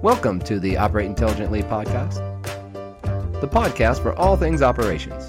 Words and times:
Welcome 0.00 0.38
to 0.42 0.60
the 0.60 0.76
Operate 0.76 1.06
Intelligently 1.06 1.60
podcast, 1.60 2.20
the 3.40 3.48
podcast 3.48 4.00
for 4.00 4.16
all 4.16 4.36
things 4.36 4.62
operations. 4.62 5.26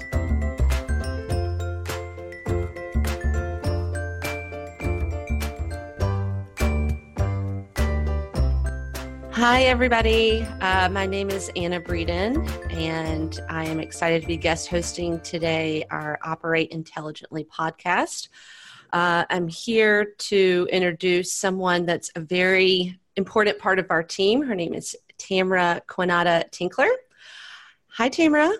Hi, 9.32 9.64
everybody. 9.64 10.42
Uh, 10.60 10.88
my 10.90 11.04
name 11.04 11.30
is 11.30 11.50
Anna 11.56 11.80
Breeden, 11.80 12.48
and 12.70 13.40
I 13.48 13.64
am 13.64 13.80
excited 13.80 14.22
to 14.22 14.28
be 14.28 14.36
guest 14.36 14.68
hosting 14.68 15.18
today 15.22 15.84
our 15.90 16.16
Operate 16.22 16.70
Intelligently 16.70 17.42
podcast. 17.42 18.28
Uh, 18.92 19.24
I'm 19.30 19.48
here 19.48 20.14
to 20.18 20.68
introduce 20.70 21.32
someone 21.32 21.86
that's 21.86 22.12
a 22.14 22.20
very 22.20 23.00
important 23.20 23.58
part 23.58 23.78
of 23.78 23.86
our 23.90 24.02
team. 24.02 24.42
Her 24.42 24.54
name 24.54 24.72
is 24.72 24.96
Tamra 25.18 25.82
Quinata 25.86 26.50
Tinkler. 26.50 26.88
Hi, 27.88 28.08
Tamra. 28.08 28.50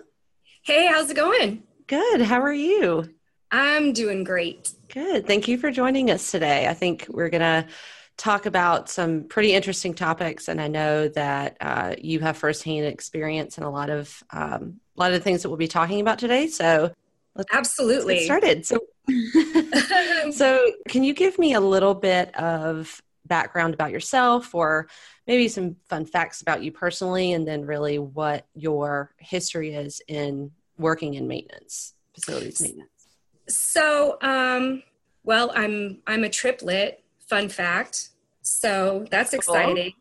Hey, 0.61 0.85
how's 0.85 1.09
it 1.09 1.15
going? 1.15 1.63
Good. 1.87 2.21
How 2.21 2.41
are 2.41 2.53
you? 2.53 3.11
I'm 3.51 3.91
doing 3.91 4.23
great. 4.23 4.71
Good. 4.87 5.25
Thank 5.25 5.47
you 5.47 5.57
for 5.57 5.71
joining 5.71 6.11
us 6.11 6.29
today. 6.29 6.67
I 6.67 6.75
think 6.75 7.07
we're 7.09 7.29
going 7.29 7.41
to 7.41 7.65
talk 8.17 8.45
about 8.45 8.87
some 8.87 9.23
pretty 9.23 9.53
interesting 9.53 9.95
topics, 9.95 10.47
and 10.47 10.61
I 10.61 10.67
know 10.67 11.07
that 11.07 11.57
uh, 11.59 11.95
you 11.97 12.19
have 12.19 12.37
firsthand 12.37 12.85
experience 12.85 13.57
in 13.57 13.63
a 13.63 13.71
lot 13.71 13.89
of 13.89 14.23
um, 14.29 14.79
a 14.95 14.99
lot 14.99 15.11
of 15.11 15.17
the 15.17 15.23
things 15.23 15.41
that 15.41 15.49
we'll 15.49 15.57
be 15.57 15.67
talking 15.67 16.01
about 16.01 16.19
today. 16.19 16.47
So, 16.47 16.93
let's, 17.35 17.51
absolutely 17.51 18.27
let's 18.27 18.27
get 18.27 18.63
started. 18.63 18.65
So, 18.67 18.79
so 20.31 20.71
can 20.87 21.03
you 21.03 21.15
give 21.15 21.39
me 21.39 21.53
a 21.53 21.61
little 21.61 21.95
bit 21.95 22.35
of 22.35 23.01
background 23.35 23.73
about 23.73 23.91
yourself 23.91 24.53
or 24.53 24.87
maybe 25.25 25.47
some 25.47 25.75
fun 25.89 26.05
facts 26.05 26.41
about 26.41 26.61
you 26.63 26.71
personally 26.71 27.33
and 27.33 27.47
then 27.47 27.65
really 27.65 27.97
what 27.97 28.45
your 28.53 29.13
history 29.17 29.73
is 29.73 30.01
in 30.07 30.51
working 30.77 31.13
in 31.15 31.27
maintenance 31.27 31.93
facilities 32.13 32.61
maintenance. 32.61 33.07
so 33.47 34.17
um, 34.21 34.83
well 35.23 35.51
i'm 35.55 35.99
i'm 36.07 36.23
a 36.23 36.29
triplet 36.29 37.01
fun 37.31 37.47
fact. 37.47 38.09
So 38.41 39.05
that's 39.09 39.33
exciting. 39.33 39.93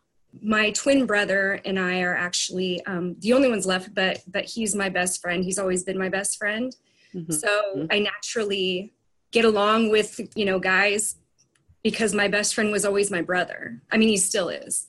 My 0.42 0.70
twin 0.72 1.06
brother 1.06 1.60
and 1.64 1.78
i 1.78 2.02
are 2.02 2.16
actually 2.16 2.84
um, 2.86 3.16
the 3.20 3.32
only 3.32 3.48
ones 3.48 3.66
left 3.66 3.94
but 3.94 4.22
but 4.26 4.44
he's 4.44 4.74
my 4.74 4.88
best 4.88 5.22
friend. 5.22 5.44
He's 5.44 5.58
always 5.58 5.84
been 5.84 5.98
my 5.98 6.10
best 6.10 6.36
friend. 6.36 6.74
Mm-hmm. 7.12 7.32
so 7.32 7.48
mm-hmm. 7.48 7.86
i 7.90 7.98
naturally 7.98 8.92
get 9.32 9.44
along 9.44 9.90
with 9.90 10.20
you 10.36 10.44
know 10.44 10.60
guys 10.60 11.16
because 11.82 12.14
my 12.14 12.28
best 12.28 12.54
friend 12.54 12.70
was 12.70 12.84
always 12.84 13.10
my 13.10 13.22
brother. 13.22 13.80
I 13.90 13.96
mean, 13.96 14.08
he 14.08 14.16
still 14.16 14.48
is. 14.48 14.86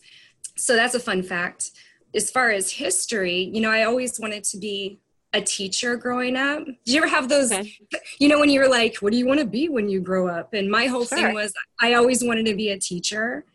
So 0.57 0.75
that's 0.75 0.95
a 0.95 0.99
fun 0.99 1.23
fact. 1.23 1.71
As 2.13 2.29
far 2.29 2.51
as 2.51 2.71
history, 2.71 3.49
you 3.53 3.61
know, 3.61 3.71
I 3.71 3.83
always 3.83 4.19
wanted 4.19 4.43
to 4.45 4.57
be 4.57 4.99
a 5.33 5.41
teacher 5.41 5.95
growing 5.95 6.35
up. 6.35 6.65
Did 6.65 6.77
you 6.85 6.97
ever 6.97 7.07
have 7.07 7.29
those, 7.29 7.51
okay. 7.51 7.73
you 8.19 8.27
know, 8.27 8.39
when 8.39 8.49
you 8.49 8.59
were 8.59 8.67
like, 8.67 8.97
what 8.97 9.11
do 9.11 9.17
you 9.17 9.25
want 9.25 9.39
to 9.39 9.45
be 9.45 9.69
when 9.69 9.87
you 9.87 10.01
grow 10.01 10.27
up? 10.27 10.53
And 10.53 10.69
my 10.69 10.87
whole 10.87 11.05
sure. 11.05 11.17
thing 11.17 11.33
was 11.33 11.53
I 11.79 11.93
always 11.93 12.23
wanted 12.23 12.45
to 12.47 12.55
be 12.55 12.69
a 12.69 12.77
teacher. 12.77 13.45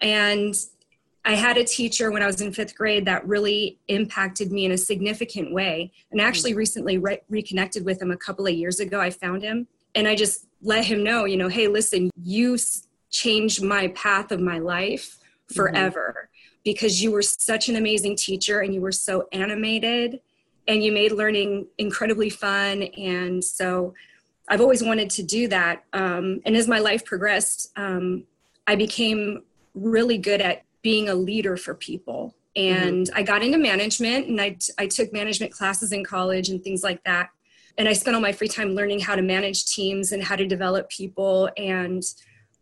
And 0.00 0.54
I 1.24 1.34
had 1.34 1.56
a 1.56 1.64
teacher 1.64 2.12
when 2.12 2.22
I 2.22 2.26
was 2.26 2.40
in 2.40 2.52
fifth 2.52 2.76
grade 2.76 3.06
that 3.06 3.26
really 3.26 3.80
impacted 3.88 4.52
me 4.52 4.64
in 4.64 4.70
a 4.70 4.78
significant 4.78 5.52
way. 5.52 5.90
And 6.12 6.20
actually 6.20 6.52
mm. 6.52 6.58
recently 6.58 6.98
re- 6.98 7.22
reconnected 7.28 7.84
with 7.84 8.00
him 8.00 8.12
a 8.12 8.16
couple 8.16 8.46
of 8.46 8.54
years 8.54 8.78
ago. 8.78 9.00
I 9.00 9.10
found 9.10 9.42
him 9.42 9.66
and 9.96 10.06
I 10.06 10.14
just 10.14 10.46
let 10.62 10.84
him 10.84 11.02
know, 11.02 11.24
you 11.24 11.36
know, 11.36 11.48
hey, 11.48 11.68
listen, 11.68 12.10
you 12.22 12.58
changed 13.10 13.62
my 13.62 13.88
path 13.88 14.32
of 14.32 14.40
my 14.40 14.58
life 14.58 15.18
forever 15.54 16.28
mm-hmm. 16.28 16.60
because 16.64 17.02
you 17.02 17.10
were 17.10 17.22
such 17.22 17.68
an 17.68 17.76
amazing 17.76 18.16
teacher 18.16 18.60
and 18.60 18.74
you 18.74 18.80
were 18.80 18.92
so 18.92 19.28
animated 19.32 20.20
and 20.68 20.82
you 20.82 20.92
made 20.92 21.12
learning 21.12 21.66
incredibly 21.78 22.30
fun. 22.30 22.82
And 22.82 23.42
so 23.42 23.94
I've 24.48 24.60
always 24.60 24.82
wanted 24.82 25.10
to 25.10 25.22
do 25.22 25.48
that. 25.48 25.84
Um, 25.92 26.40
and 26.44 26.56
as 26.56 26.66
my 26.66 26.78
life 26.78 27.04
progressed, 27.04 27.72
um, 27.76 28.24
I 28.66 28.76
became 28.76 29.44
really 29.74 30.18
good 30.18 30.40
at 30.40 30.62
being 30.82 31.08
a 31.08 31.14
leader 31.14 31.56
for 31.56 31.74
people. 31.74 32.34
And 32.56 33.06
mm-hmm. 33.06 33.16
I 33.16 33.22
got 33.22 33.42
into 33.42 33.58
management 33.58 34.28
and 34.28 34.40
I, 34.40 34.50
t- 34.50 34.72
I 34.78 34.86
took 34.86 35.12
management 35.12 35.52
classes 35.52 35.92
in 35.92 36.04
college 36.04 36.48
and 36.48 36.62
things 36.62 36.82
like 36.82 37.04
that 37.04 37.30
and 37.78 37.88
I 37.88 37.92
spent 37.92 38.14
all 38.14 38.22
my 38.22 38.32
free 38.32 38.48
time 38.48 38.70
learning 38.70 39.00
how 39.00 39.16
to 39.16 39.22
manage 39.22 39.66
teams 39.66 40.12
and 40.12 40.22
how 40.22 40.36
to 40.36 40.46
develop 40.46 40.88
people 40.88 41.50
and 41.56 42.02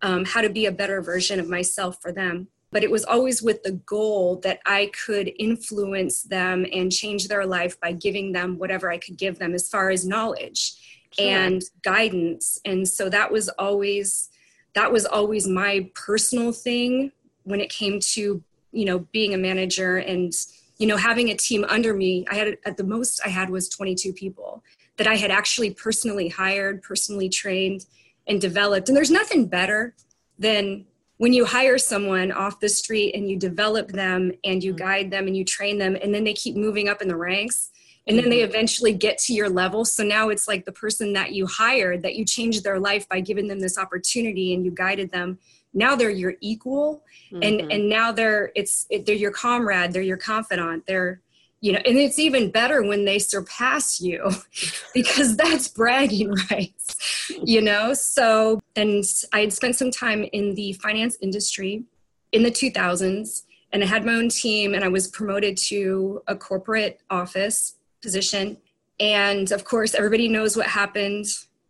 um, 0.03 0.25
how 0.25 0.41
to 0.41 0.51
be 0.51 0.67
a 0.67 0.73
better 0.73 1.01
version 1.01 1.39
of 1.39 1.49
myself 1.49 2.01
for 2.03 2.13
them. 2.13 2.49
But 2.73 2.83
it 2.83 2.91
was 2.91 3.05
always 3.05 3.41
with 3.41 3.63
the 3.63 3.73
goal 3.73 4.41
that 4.43 4.59
I 4.67 4.91
could 5.07 5.31
influence 5.39 6.23
them 6.23 6.67
and 6.73 6.91
change 6.91 7.29
their 7.29 7.47
life 7.47 7.79
by 7.81 7.93
giving 7.93 8.33
them 8.33 8.59
whatever 8.59 8.91
I 8.91 8.99
could 8.99 9.17
give 9.17 9.39
them 9.39 9.55
as 9.55 9.69
far 9.69 9.91
as 9.91 10.05
knowledge 10.05 10.75
sure. 11.13 11.27
and 11.27 11.63
guidance. 11.83 12.59
And 12.65 12.87
so 12.89 13.09
that 13.11 13.31
was 13.31 13.49
always 13.51 14.29
that 14.75 14.91
was 14.91 15.07
always 15.07 15.47
my 15.47 15.89
personal 15.95 16.53
thing 16.53 17.13
when 17.45 17.61
it 17.61 17.71
came 17.71 18.01
to 18.01 18.43
you 18.73 18.85
know 18.85 18.99
being 19.13 19.35
a 19.35 19.39
manager 19.39 19.97
and 19.97 20.33
you 20.79 20.87
know 20.87 20.97
having 20.97 21.31
a 21.31 21.37
team 21.37 21.65
under 21.69 21.95
me 21.95 22.27
i 22.31 22.35
had 22.35 22.59
at 22.67 22.77
the 22.77 22.85
most 22.85 23.21
i 23.25 23.29
had 23.29 23.49
was 23.49 23.69
22 23.69 24.13
people 24.13 24.63
that 24.97 25.07
I 25.07 25.17
had 25.17 25.31
actually 25.31 25.71
personally 25.71 26.29
hired, 26.29 26.83
personally 26.83 27.29
trained, 27.29 27.87
and 28.27 28.41
developed. 28.41 28.89
And 28.89 28.97
there's 28.97 29.11
nothing 29.11 29.47
better 29.47 29.95
than 30.39 30.87
when 31.19 31.33
you 31.33 31.45
hire 31.45 31.79
someone 31.79 32.33
off 32.33 32.61
the 32.61 32.69
street 32.69 33.15
and 33.15 33.31
you 33.31 33.39
develop 33.39 33.93
them 33.93 34.33
and 34.45 34.63
you 34.63 34.73
mm-hmm. 34.73 34.85
guide 34.85 35.11
them 35.11 35.27
and 35.27 35.37
you 35.37 35.45
train 35.45 35.79
them, 35.79 35.97
and 36.01 36.15
then 36.15 36.25
they 36.25 36.35
keep 36.35 36.57
moving 36.57 36.89
up 36.89 37.03
in 37.03 37.09
the 37.09 37.17
ranks. 37.17 37.71
And 38.07 38.19
then 38.19 38.29
they 38.29 38.41
mm-hmm. 38.41 38.51
eventually 38.51 38.93
get 38.93 39.17
to 39.21 39.33
your 39.33 39.49
level. 39.49 39.87
So 39.87 40.03
now 40.03 40.29
it's 40.29 40.47
like 40.47 40.67
the 40.67 40.73
person 40.73 41.15
that 41.15 41.33
you 41.33 41.47
hired, 41.47 42.03
that 42.03 42.17
you 42.17 42.27
changed 42.27 42.63
their 42.63 42.79
life 42.79 43.09
by 43.09 43.21
giving 43.21 43.49
them 43.49 43.61
this 43.61 43.79
opportunity 43.79 44.53
and 44.53 44.63
you 44.63 44.71
guided 44.71 45.11
them. 45.11 45.39
Now 45.73 45.97
they're 45.97 46.11
your 46.11 46.35
equal, 46.41 47.03
mm-hmm. 47.33 47.43
and 47.43 47.73
and 47.73 47.89
now 47.89 48.13
they're 48.13 48.53
it's 48.55 48.87
it, 48.91 49.07
they're 49.07 49.15
your 49.17 49.33
comrade, 49.33 49.93
they're 49.93 50.03
your 50.03 50.19
confidant, 50.19 50.87
they're 50.87 51.21
you 51.65 51.73
know 51.73 51.81
and 51.87 51.97
it's 51.97 52.19
even 52.19 52.51
better 52.51 52.83
when 52.83 53.05
they 53.05 53.19
surpass 53.19 54.01
you 54.01 54.31
because 54.95 55.37
that's 55.37 55.69
bragging 55.69 56.35
rights 56.51 57.31
you 57.43 57.63
know? 57.63 57.95
So 57.95 58.61
and 58.77 59.03
i 59.33 59.41
had 59.41 59.53
spent 59.53 59.77
some 59.77 59.91
time 59.91 60.25
in 60.33 60.55
the 60.55 60.75
finance 60.75 61.17
industry 61.23 61.85
in 62.33 62.43
the 62.43 62.51
2000s 62.51 63.45
and 63.73 63.83
i 63.83 63.87
had 63.87 64.05
my 64.05 64.15
own 64.15 64.29
team 64.29 64.75
and 64.75 64.85
i 64.85 64.89
was 64.89 65.09
promoted 65.09 65.57
to 65.57 66.23
a 66.27 66.37
corporate 66.37 67.01
office 67.11 67.77
position. 68.05 68.59
And 69.01 69.51
of 69.51 69.65
course 69.65 69.95
everybody 69.95 70.29
knows 70.29 70.57
what 70.57 70.67
happened 70.67 71.25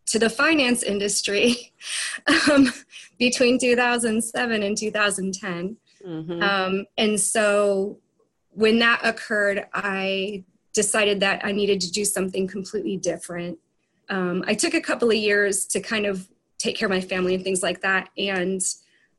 to 0.07 0.19
the 0.19 0.29
finance 0.29 0.83
industry 0.83 1.73
um, 2.51 2.71
between 3.19 3.59
2007 3.59 4.63
and 4.63 4.77
2010 4.77 5.77
mm-hmm. 6.07 6.43
um, 6.43 6.85
and 6.99 7.19
so 7.19 7.99
when 8.55 8.79
that 8.79 9.01
occurred, 9.03 9.67
I 9.73 10.45
decided 10.73 11.21
that 11.21 11.45
I 11.45 11.53
needed 11.53 11.81
to 11.83 11.93
do 11.93 12.05
something 12.05 12.47
completely 12.47 12.97
different. 12.97 13.59
Um, 14.09 14.45
I 14.47 14.55
took 14.55 14.75
a 14.75 14.81
couple 14.81 15.09
of 15.09 15.17
years 15.17 15.67
to 15.67 15.81
kind 15.81 16.07
of 16.07 16.29
take 16.59 16.77
care 16.77 16.87
of 16.87 16.91
my 16.91 17.01
family 17.01 17.35
and 17.35 17.45
things 17.45 17.63
like 17.63 17.81
that. 17.83 18.11
And 18.19 18.61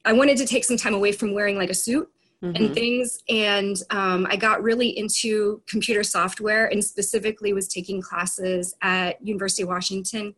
I 0.03 0.13
wanted 0.13 0.37
to 0.37 0.45
take 0.45 0.63
some 0.63 0.77
time 0.77 0.93
away 0.93 1.11
from 1.11 1.33
wearing 1.33 1.57
like 1.57 1.69
a 1.69 1.75
suit 1.75 2.09
mm-hmm. 2.43 2.55
and 2.55 2.73
things. 2.73 3.19
And 3.29 3.77
um, 3.89 4.27
I 4.29 4.35
got 4.35 4.63
really 4.63 4.97
into 4.97 5.61
computer 5.67 6.03
software 6.03 6.67
and 6.67 6.83
specifically 6.83 7.53
was 7.53 7.67
taking 7.67 8.01
classes 8.01 8.75
at 8.81 9.25
University 9.25 9.63
of 9.63 9.69
Washington 9.69 10.35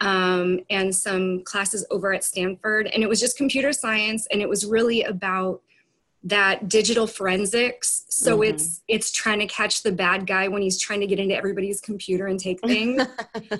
um, 0.00 0.60
and 0.70 0.94
some 0.94 1.42
classes 1.44 1.86
over 1.90 2.12
at 2.12 2.24
Stanford. 2.24 2.88
And 2.88 3.02
it 3.02 3.08
was 3.08 3.20
just 3.20 3.36
computer 3.36 3.72
science. 3.72 4.26
And 4.30 4.42
it 4.42 4.48
was 4.48 4.66
really 4.66 5.02
about 5.02 5.62
that 6.24 6.68
digital 6.68 7.06
forensics. 7.06 8.04
So 8.08 8.38
mm-hmm. 8.38 8.54
it's 8.54 8.82
it's 8.88 9.12
trying 9.12 9.38
to 9.38 9.46
catch 9.46 9.82
the 9.82 9.92
bad 9.92 10.26
guy 10.26 10.48
when 10.48 10.62
he's 10.62 10.78
trying 10.78 11.00
to 11.00 11.06
get 11.06 11.20
into 11.20 11.36
everybody's 11.36 11.80
computer 11.80 12.26
and 12.26 12.40
take 12.40 12.60
things. 12.60 13.02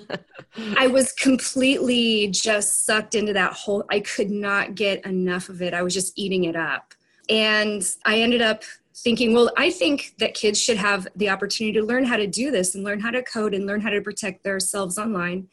I 0.77 0.87
was 0.87 1.13
completely 1.13 2.27
just 2.27 2.85
sucked 2.85 3.15
into 3.15 3.33
that 3.33 3.53
whole 3.53 3.85
i 3.89 3.99
could 4.01 4.29
not 4.29 4.75
get 4.75 5.05
enough 5.05 5.49
of 5.49 5.61
it. 5.61 5.73
I 5.73 5.81
was 5.81 5.93
just 5.93 6.17
eating 6.17 6.45
it 6.45 6.55
up. 6.55 6.93
And 7.29 7.87
i 8.05 8.19
ended 8.19 8.41
up 8.41 8.63
thinking 8.95 9.33
well 9.33 9.49
i 9.55 9.69
think 9.71 10.13
that 10.17 10.33
kids 10.33 10.59
should 10.59 10.75
have 10.75 11.07
the 11.15 11.29
opportunity 11.29 11.79
to 11.79 11.85
learn 11.85 12.03
how 12.03 12.17
to 12.17 12.27
do 12.27 12.51
this 12.51 12.75
and 12.75 12.83
learn 12.83 12.99
how 12.99 13.09
to 13.09 13.23
code 13.23 13.53
and 13.53 13.65
learn 13.65 13.79
how 13.79 13.89
to 13.89 14.01
protect 14.01 14.43
themselves 14.43 14.97
online. 14.97 15.47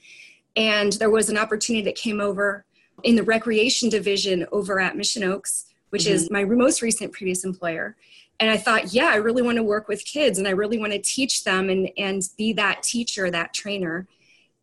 And 0.56 0.94
there 0.94 1.10
was 1.10 1.28
an 1.28 1.38
opportunity 1.38 1.84
that 1.84 1.94
came 1.94 2.20
over 2.20 2.64
in 3.04 3.14
the 3.14 3.22
recreation 3.22 3.88
division 3.88 4.46
over 4.50 4.80
at 4.80 4.96
mission 4.96 5.22
oaks 5.22 5.66
which 5.90 6.04
mm-hmm. 6.04 6.14
is 6.14 6.30
my 6.30 6.44
most 6.44 6.82
recent 6.82 7.12
previous 7.12 7.44
employer. 7.44 7.96
And 8.38 8.50
I 8.50 8.56
thought, 8.56 8.92
yeah, 8.92 9.06
I 9.06 9.16
really 9.16 9.42
want 9.42 9.56
to 9.56 9.62
work 9.62 9.88
with 9.88 10.04
kids 10.04 10.38
and 10.38 10.46
I 10.46 10.50
really 10.50 10.78
want 10.78 10.92
to 10.92 10.98
teach 10.98 11.44
them 11.44 11.70
and, 11.70 11.90
and 11.96 12.22
be 12.36 12.52
that 12.54 12.82
teacher, 12.82 13.30
that 13.30 13.54
trainer. 13.54 14.06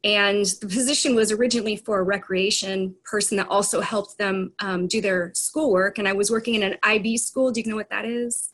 And 0.03 0.45
the 0.45 0.67
position 0.67 1.15
was 1.15 1.31
originally 1.31 1.77
for 1.77 1.99
a 1.99 2.03
recreation 2.03 2.95
person 3.05 3.37
that 3.37 3.47
also 3.47 3.79
helped 3.81 4.17
them 4.17 4.51
um, 4.59 4.87
do 4.87 5.01
their 5.01 5.31
schoolwork. 5.33 5.97
And 5.97 6.07
I 6.07 6.13
was 6.13 6.29
working 6.29 6.55
in 6.55 6.63
an 6.63 6.77
IB 6.83 7.17
school. 7.17 7.51
Do 7.51 7.61
you 7.61 7.69
know 7.69 7.77
what 7.77 7.89
that 7.89 8.05
is? 8.05 8.52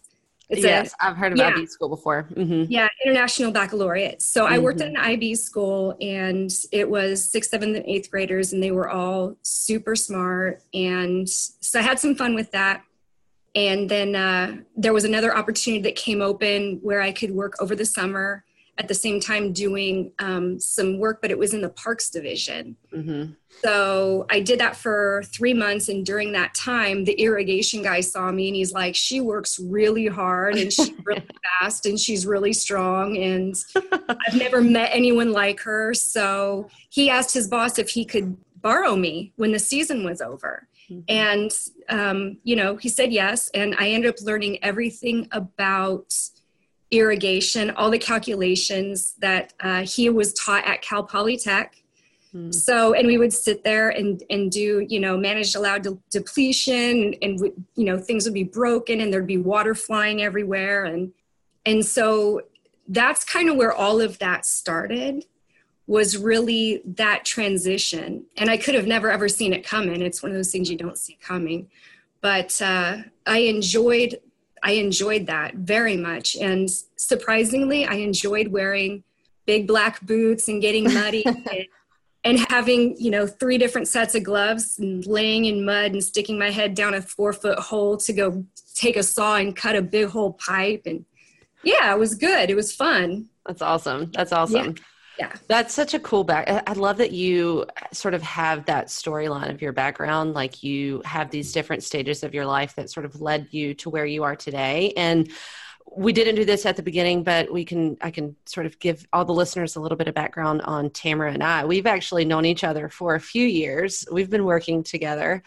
It's 0.49 0.63
yes, 0.63 0.95
i 0.99 1.05
have 1.05 1.17
heard 1.17 1.33
of 1.33 1.37
yeah. 1.37 1.49
IB 1.49 1.67
school 1.67 1.89
before. 1.89 2.27
Mm-hmm. 2.33 2.71
Yeah, 2.71 2.87
International 3.05 3.51
Baccalaureate. 3.51 4.21
So 4.21 4.43
mm-hmm. 4.43 4.53
I 4.53 4.59
worked 4.59 4.81
at 4.81 4.87
mm-hmm. 4.87 5.03
an 5.03 5.11
IB 5.11 5.35
school, 5.35 5.95
and 6.01 6.51
it 6.71 6.89
was 6.89 7.29
sixth, 7.29 7.51
seventh, 7.51 7.77
and 7.77 7.85
eighth 7.85 8.09
graders, 8.09 8.51
and 8.51 8.61
they 8.61 8.71
were 8.71 8.89
all 8.89 9.35
super 9.43 9.95
smart. 9.95 10.63
And 10.73 11.29
so 11.29 11.79
I 11.79 11.83
had 11.83 11.99
some 11.99 12.15
fun 12.15 12.33
with 12.33 12.51
that. 12.51 12.83
And 13.53 13.89
then 13.89 14.15
uh, 14.15 14.57
there 14.75 14.93
was 14.93 15.03
another 15.03 15.35
opportunity 15.35 15.83
that 15.83 15.95
came 15.95 16.21
open 16.21 16.79
where 16.81 17.01
I 17.01 17.11
could 17.11 17.31
work 17.31 17.53
over 17.59 17.75
the 17.75 17.85
summer 17.85 18.43
at 18.79 18.87
the 18.87 18.95
same 18.95 19.19
time 19.19 19.51
doing 19.51 20.11
um, 20.19 20.57
some 20.57 20.97
work, 20.99 21.21
but 21.21 21.31
it 21.31 21.37
was 21.37 21.53
in 21.53 21.61
the 21.61 21.69
parks 21.69 22.09
division. 22.09 22.77
Mm-hmm. 22.93 23.33
So 23.61 24.25
I 24.29 24.39
did 24.39 24.59
that 24.61 24.77
for 24.77 25.23
three 25.25 25.53
months. 25.53 25.89
And 25.89 26.05
during 26.05 26.31
that 26.31 26.53
time, 26.55 27.03
the 27.03 27.11
irrigation 27.13 27.83
guy 27.83 27.99
saw 27.99 28.31
me 28.31 28.47
and 28.47 28.55
he's 28.55 28.71
like, 28.71 28.95
she 28.95 29.19
works 29.19 29.59
really 29.59 30.07
hard 30.07 30.55
and 30.55 30.71
she's 30.71 30.91
really 31.05 31.27
fast 31.59 31.85
and 31.85 31.99
she's 31.99 32.25
really 32.25 32.53
strong. 32.53 33.17
And 33.17 33.53
I've 34.09 34.35
never 34.35 34.61
met 34.61 34.91
anyone 34.93 35.33
like 35.33 35.59
her. 35.61 35.93
So 35.93 36.69
he 36.89 37.09
asked 37.09 37.33
his 37.33 37.49
boss 37.49 37.77
if 37.77 37.89
he 37.89 38.05
could 38.05 38.37
borrow 38.61 38.95
me 38.95 39.33
when 39.35 39.51
the 39.51 39.59
season 39.59 40.05
was 40.05 40.21
over. 40.21 40.67
Mm-hmm. 40.89 41.01
And, 41.09 41.51
um, 41.89 42.37
you 42.43 42.55
know, 42.55 42.77
he 42.77 42.87
said 42.87 43.11
yes. 43.11 43.49
And 43.53 43.75
I 43.77 43.89
ended 43.89 44.09
up 44.09 44.21
learning 44.21 44.63
everything 44.63 45.27
about 45.31 46.13
irrigation, 46.91 47.69
all 47.71 47.89
the 47.89 47.99
calculations 47.99 49.13
that 49.19 49.53
uh, 49.59 49.81
he 49.81 50.09
was 50.09 50.33
taught 50.33 50.65
at 50.65 50.81
Cal 50.81 51.05
Polytech. 51.05 51.69
Hmm. 52.31 52.51
So, 52.51 52.93
and 52.93 53.07
we 53.07 53.17
would 53.17 53.33
sit 53.33 53.63
there 53.63 53.89
and, 53.89 54.23
and 54.29 54.51
do, 54.51 54.85
you 54.87 54.99
know, 54.99 55.17
managed 55.17 55.55
allowed 55.55 55.83
de- 55.83 55.97
depletion 56.11 56.75
and, 56.75 57.15
and, 57.21 57.65
you 57.75 57.85
know, 57.85 57.97
things 57.97 58.25
would 58.25 58.33
be 58.33 58.43
broken 58.43 59.01
and 59.01 59.11
there'd 59.11 59.27
be 59.27 59.37
water 59.37 59.75
flying 59.75 60.21
everywhere. 60.21 60.85
And, 60.85 61.11
and 61.65 61.85
so 61.85 62.41
that's 62.87 63.23
kind 63.23 63.49
of 63.49 63.55
where 63.55 63.73
all 63.73 64.01
of 64.01 64.19
that 64.19 64.45
started 64.45 65.25
was 65.85 66.17
really 66.17 66.83
that 66.85 67.25
transition. 67.25 68.25
And 68.37 68.49
I 68.49 68.57
could 68.57 68.75
have 68.75 68.85
never 68.85 69.09
ever 69.09 69.27
seen 69.27 69.53
it 69.53 69.65
coming. 69.65 70.01
It's 70.03 70.21
one 70.21 70.31
of 70.31 70.37
those 70.37 70.51
things 70.51 70.69
you 70.69 70.77
don't 70.77 70.97
see 70.97 71.17
coming. 71.19 71.67
But 72.21 72.61
uh, 72.61 72.97
I 73.25 73.39
enjoyed 73.39 74.19
I 74.63 74.73
enjoyed 74.73 75.27
that 75.27 75.55
very 75.55 75.97
much. 75.97 76.35
And 76.35 76.69
surprisingly, 76.95 77.85
I 77.85 77.95
enjoyed 77.95 78.47
wearing 78.49 79.03
big 79.45 79.67
black 79.67 80.01
boots 80.01 80.47
and 80.47 80.61
getting 80.61 80.93
muddy 80.93 81.25
and, 81.25 81.65
and, 82.23 82.39
having, 82.49 82.95
you 82.97 83.11
know, 83.11 83.25
three 83.25 83.57
different 83.57 83.87
sets 83.87 84.15
of 84.15 84.23
gloves 84.23 84.77
and 84.79 85.05
laying 85.05 85.45
in 85.45 85.65
mud 85.65 85.91
and 85.91 86.03
sticking 86.03 86.37
my 86.37 86.51
head 86.51 86.75
down 86.75 86.93
a 86.93 87.01
four 87.01 87.33
foot 87.33 87.59
hole 87.59 87.97
to 87.97 88.13
go 88.13 88.45
take 88.75 88.95
a 88.95 89.03
saw 89.03 89.37
and 89.37 89.55
cut 89.55 89.75
a 89.75 89.81
big 89.81 90.09
hole 90.09 90.33
pipe. 90.33 90.83
And 90.85 91.05
yeah, 91.63 91.93
it 91.93 91.99
was 91.99 92.15
good. 92.15 92.49
It 92.49 92.55
was 92.55 92.73
fun. 92.73 93.29
That's 93.45 93.61
awesome. 93.61 94.11
That's 94.11 94.31
awesome. 94.31 94.75
Yeah 94.77 94.83
yeah. 95.19 95.33
That's 95.47 95.73
such 95.73 95.93
a 95.93 95.99
cool 95.99 96.23
back 96.23 96.49
i 96.65 96.73
love 96.73 96.97
that 96.97 97.11
you 97.11 97.65
sort 97.91 98.13
of 98.13 98.21
have 98.23 98.65
that 98.65 98.87
storyline 98.87 99.49
of 99.49 99.61
your 99.61 99.73
background 99.73 100.33
like 100.33 100.63
you 100.63 101.01
have 101.03 101.29
these 101.29 101.51
different 101.51 101.83
stages 101.83 102.23
of 102.23 102.33
your 102.33 102.45
life 102.45 102.75
that 102.75 102.89
sort 102.89 103.05
of 103.05 103.19
led 103.21 103.47
you 103.51 103.73
to 103.75 103.89
where 103.89 104.05
you 104.05 104.23
are 104.23 104.35
today. 104.35 104.93
And 104.95 105.29
we 105.91 106.13
didn't 106.13 106.35
do 106.35 106.45
this 106.45 106.65
at 106.65 106.75
the 106.75 106.83
beginning 106.83 107.23
but 107.23 107.51
we 107.51 107.65
can 107.65 107.97
i 108.01 108.11
can 108.11 108.35
sort 108.45 108.67
of 108.67 108.77
give 108.77 109.07
all 109.11 109.25
the 109.25 109.33
listeners 109.33 109.75
a 109.75 109.81
little 109.81 109.97
bit 109.97 110.07
of 110.07 110.13
background 110.13 110.61
on 110.61 110.89
tamara 110.91 111.33
and 111.33 111.43
i. 111.43 111.65
We've 111.65 111.87
actually 111.87 112.25
known 112.25 112.45
each 112.45 112.63
other 112.63 112.89
for 112.89 113.15
a 113.15 113.19
few 113.19 113.45
years. 113.45 114.05
We've 114.11 114.29
been 114.29 114.45
working 114.45 114.83
together. 114.83 115.43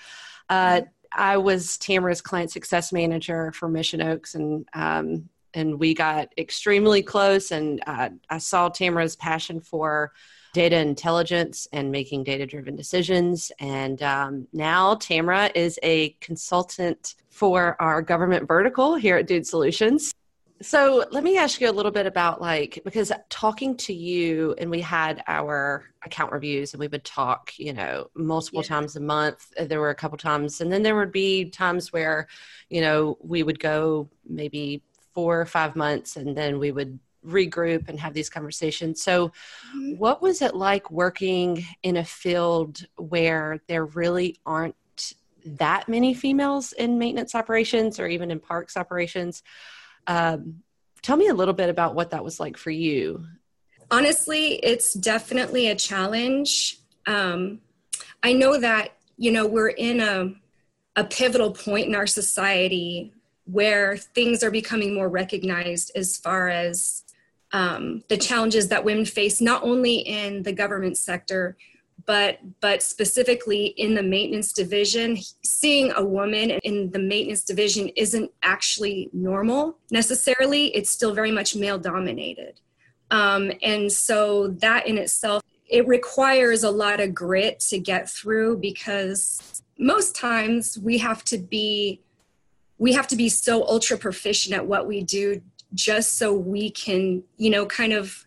Uh, 0.49 0.83
I 1.15 1.37
was 1.37 1.77
Tamara's 1.79 2.21
client 2.21 2.51
success 2.51 2.93
manager 2.93 3.53
for 3.53 3.69
Mission 3.69 4.03
Oaks, 4.03 4.35
and 4.35 4.67
um, 4.73 5.29
and 5.55 5.79
we 5.79 5.95
got 5.95 6.33
extremely 6.39 7.03
close. 7.03 7.51
And 7.51 7.83
uh, 7.87 8.11
I 8.31 8.39
saw 8.39 8.69
Tamara's 8.69 9.17
passion 9.17 9.61
for 9.61 10.13
data 10.53 10.77
intelligence 10.77 11.67
and 11.73 11.91
making 11.91 12.25
data 12.25 12.47
driven 12.47 12.77
decisions. 12.77 13.51
And 13.59 14.03
um, 14.03 14.47
now 14.53 14.97
Tamara 14.97 15.51
is 15.55 15.79
a 15.83 16.11
consultant 16.21 17.15
for 17.31 17.77
our 17.81 18.03
government 18.03 18.47
vertical 18.47 18.95
here 18.95 19.17
at 19.17 19.27
Dude 19.27 19.47
Solutions. 19.47 20.13
So 20.61 21.05
let 21.11 21.25
me 21.25 21.39
ask 21.39 21.61
you 21.61 21.69
a 21.69 21.73
little 21.73 21.91
bit 21.91 22.07
about 22.07 22.41
like 22.41 22.81
because 22.85 23.11
talking 23.29 23.77
to 23.79 23.93
you 23.93 24.55
and 24.59 24.71
we 24.71 24.81
had 24.81 25.25
our 25.27 25.87
account 26.05 26.31
reviews 26.31 26.73
and 26.73 26.79
we 26.79 26.87
would 26.87 27.05
talk, 27.05 27.53
you 27.57 27.73
know, 27.73 28.11
multiple 28.15 28.63
yeah. 28.63 28.69
times 28.69 28.95
a 28.95 29.01
month. 29.01 29.53
There 29.59 29.81
were 29.81 29.91
a 29.91 29.95
couple 29.95 30.19
times 30.19 30.61
and 30.61 30.71
then 30.71 30.85
there 30.85 30.95
would 30.95 31.11
be 31.11 31.47
times 31.47 31.93
where, 31.93 32.29
you 32.71 32.81
know, 32.81 33.19
we 33.21 33.43
would 33.43 33.59
go 33.59 34.09
maybe 34.25 34.85
four 35.15 35.41
or 35.41 35.47
five 35.47 35.77
months 35.77 36.17
and 36.17 36.37
then 36.37 36.59
we 36.59 36.73
would 36.73 36.99
regroup 37.27 37.89
and 37.89 38.01
have 38.01 38.15
these 38.15 38.29
conversations. 38.29 39.03
So, 39.03 39.29
mm-hmm. 39.29 39.97
what 39.97 40.23
was 40.23 40.43
it 40.43 40.55
like 40.55 40.91
working 40.91 41.65
in 41.83 41.97
a 41.97 42.05
field 42.05 42.87
where 42.97 43.61
there 43.69 43.85
really 43.85 44.39
aren't 44.45 44.75
that 45.45 45.89
many 45.89 46.15
females 46.15 46.73
in 46.73 46.99
maintenance 46.99 47.35
operations 47.35 47.99
or 47.99 48.07
even 48.07 48.31
in 48.31 48.41
parks 48.41 48.77
operations? 48.77 49.43
Um, 50.07 50.63
tell 51.03 51.17
me 51.17 51.29
a 51.29 51.35
little 51.35 51.55
bit 51.55 51.69
about 51.69 51.95
what 51.95 52.11
that 52.11 52.25
was 52.25 52.41
like 52.41 52.57
for 52.57 52.71
you. 52.71 53.25
Honestly, 53.91 54.55
it's 54.55 54.95
definitely 54.95 55.69
a 55.69 55.75
challenge. 55.75 56.79
Um, 57.07 57.61
I 58.23 58.33
know 58.33 58.59
that, 58.59 58.97
you 59.17 59.33
know, 59.33 59.47
we're 59.47 59.69
in 59.69 60.01
a, 60.01 60.33
a 60.97 61.05
pivotal 61.05 61.51
point 61.51 61.89
in 61.89 61.95
our 61.95 62.07
society 62.07 63.13
where 63.45 63.97
things 63.97 64.43
are 64.43 64.51
becoming 64.51 64.95
more 64.95 65.09
recognized 65.09 65.91
as 65.95 66.17
far 66.17 66.49
as 66.49 67.03
um, 67.53 68.03
the 68.09 68.17
challenges 68.17 68.69
that 68.69 68.85
women 68.85 69.05
face, 69.05 69.41
not 69.41 69.63
only 69.63 69.97
in 69.97 70.43
the 70.43 70.53
government 70.53 70.97
sector, 70.97 71.57
but 72.07 72.39
but 72.61 72.83
specifically 72.83 73.67
in 73.67 73.95
the 73.95 74.03
maintenance 74.03 74.53
division. 74.53 75.19
Seeing 75.45 75.93
a 75.93 76.05
woman 76.05 76.51
in 76.51 76.91
the 76.91 76.99
maintenance 76.99 77.45
division 77.45 77.89
isn't 77.97 78.31
actually 78.43 79.11
normal 79.13 79.79
necessarily. 79.91 80.75
It's 80.75 80.91
still 80.91 81.15
very 81.15 81.31
much 81.31 81.55
male 81.55 81.79
dominated. 81.79 82.61
Um, 83.11 83.53
and 83.63 83.93
so 83.93 84.49
that 84.49 84.87
in 84.87 84.97
itself 84.99 85.43
it 85.69 85.87
requires 85.87 86.65
a 86.65 86.71
lot 86.71 87.01
of 87.01 87.15
grit 87.15 87.61
to 87.61 87.79
get 87.79 88.09
through 88.09 88.59
because 88.59 89.63
most 89.79 90.15
times 90.15 90.79
we 90.79 90.99
have 90.99 91.25
to 91.25 91.39
be 91.39 92.01
we 92.79 92.93
have 92.93 93.07
to 93.09 93.17
be 93.17 93.29
so 93.29 93.67
ultra 93.67 93.97
proficient 93.97 94.55
at 94.55 94.67
what 94.67 94.87
we 94.87 95.03
do 95.03 95.41
just 95.75 96.19
so 96.19 96.33
we 96.33 96.71
can 96.71 97.23
you 97.37 97.51
know 97.51 97.67
kind 97.67 97.93
of 97.93 98.27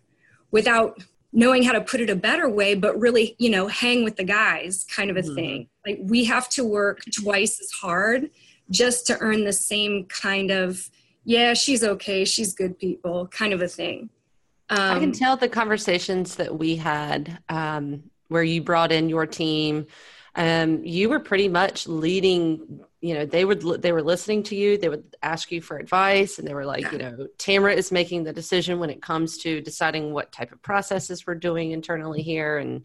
without 0.50 1.02
knowing 1.32 1.62
how 1.62 1.72
to 1.72 1.80
put 1.80 2.00
it 2.00 2.10
a 2.10 2.16
better 2.16 2.48
way 2.48 2.74
but 2.74 2.98
really 2.98 3.36
you 3.38 3.50
know 3.50 3.68
hang 3.68 4.04
with 4.04 4.16
the 4.16 4.24
guys 4.24 4.84
kind 4.84 5.10
of 5.10 5.16
a 5.16 5.22
mm-hmm. 5.22 5.34
thing 5.34 5.68
like 5.86 5.98
we 6.02 6.24
have 6.24 6.48
to 6.48 6.64
work 6.64 7.00
twice 7.12 7.60
as 7.60 7.70
hard 7.70 8.30
just 8.70 9.06
to 9.06 9.16
earn 9.20 9.44
the 9.44 9.52
same 9.52 10.04
kind 10.06 10.50
of 10.50 10.90
yeah 11.24 11.54
she's 11.54 11.84
okay 11.84 12.24
she's 12.24 12.54
good 12.54 12.78
people 12.78 13.26
kind 13.28 13.52
of 13.52 13.62
a 13.62 13.68
thing 13.68 14.08
um, 14.70 14.78
i 14.78 14.94
can 14.98 15.10
um, 15.10 15.12
tell 15.12 15.36
the 15.36 15.48
conversations 15.48 16.36
that 16.36 16.58
we 16.58 16.76
had 16.76 17.38
um, 17.48 18.02
where 18.28 18.42
you 18.42 18.62
brought 18.62 18.90
in 18.90 19.08
your 19.08 19.26
team 19.26 19.86
um, 20.36 20.84
you 20.84 21.08
were 21.08 21.20
pretty 21.20 21.48
much 21.48 21.86
leading 21.86 22.80
you 23.06 23.14
know 23.14 23.24
they 23.24 23.44
would 23.44 23.62
they 23.82 23.92
were 23.92 24.02
listening 24.02 24.42
to 24.42 24.56
you 24.56 24.76
they 24.76 24.88
would 24.88 25.04
ask 25.22 25.52
you 25.52 25.60
for 25.60 25.78
advice 25.78 26.38
and 26.38 26.48
they 26.48 26.54
were 26.54 26.64
like 26.64 26.82
yeah. 26.82 26.92
you 26.92 26.98
know 26.98 27.28
tamara 27.38 27.72
is 27.72 27.92
making 27.92 28.24
the 28.24 28.32
decision 28.32 28.78
when 28.78 28.90
it 28.90 29.00
comes 29.00 29.38
to 29.38 29.60
deciding 29.60 30.12
what 30.12 30.32
type 30.32 30.50
of 30.50 30.60
processes 30.62 31.26
we're 31.26 31.34
doing 31.34 31.70
internally 31.70 32.22
here 32.22 32.58
and 32.58 32.84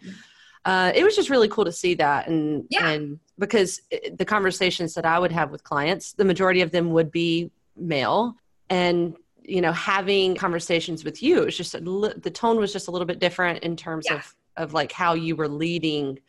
uh, 0.63 0.91
it 0.93 1.03
was 1.03 1.15
just 1.15 1.31
really 1.31 1.47
cool 1.47 1.65
to 1.65 1.71
see 1.71 1.95
that 1.95 2.27
and 2.27 2.65
yeah. 2.69 2.89
and 2.89 3.19
because 3.39 3.81
the 4.13 4.25
conversations 4.25 4.93
that 4.93 5.05
i 5.05 5.17
would 5.17 5.31
have 5.31 5.49
with 5.49 5.63
clients 5.63 6.13
the 6.13 6.25
majority 6.25 6.61
of 6.61 6.69
them 6.69 6.91
would 6.91 7.11
be 7.11 7.49
male 7.75 8.35
and 8.69 9.15
you 9.41 9.59
know 9.59 9.71
having 9.71 10.35
conversations 10.35 11.03
with 11.03 11.23
you 11.23 11.41
it 11.41 11.45
was 11.45 11.57
just 11.57 11.73
a, 11.73 11.79
the 11.79 12.31
tone 12.31 12.57
was 12.57 12.71
just 12.71 12.87
a 12.87 12.91
little 12.91 13.07
bit 13.07 13.17
different 13.17 13.63
in 13.63 13.75
terms 13.75 14.05
yeah. 14.07 14.17
of 14.17 14.35
of 14.57 14.73
like 14.73 14.91
how 14.91 15.13
you 15.13 15.35
were 15.35 15.47
leading 15.47 16.19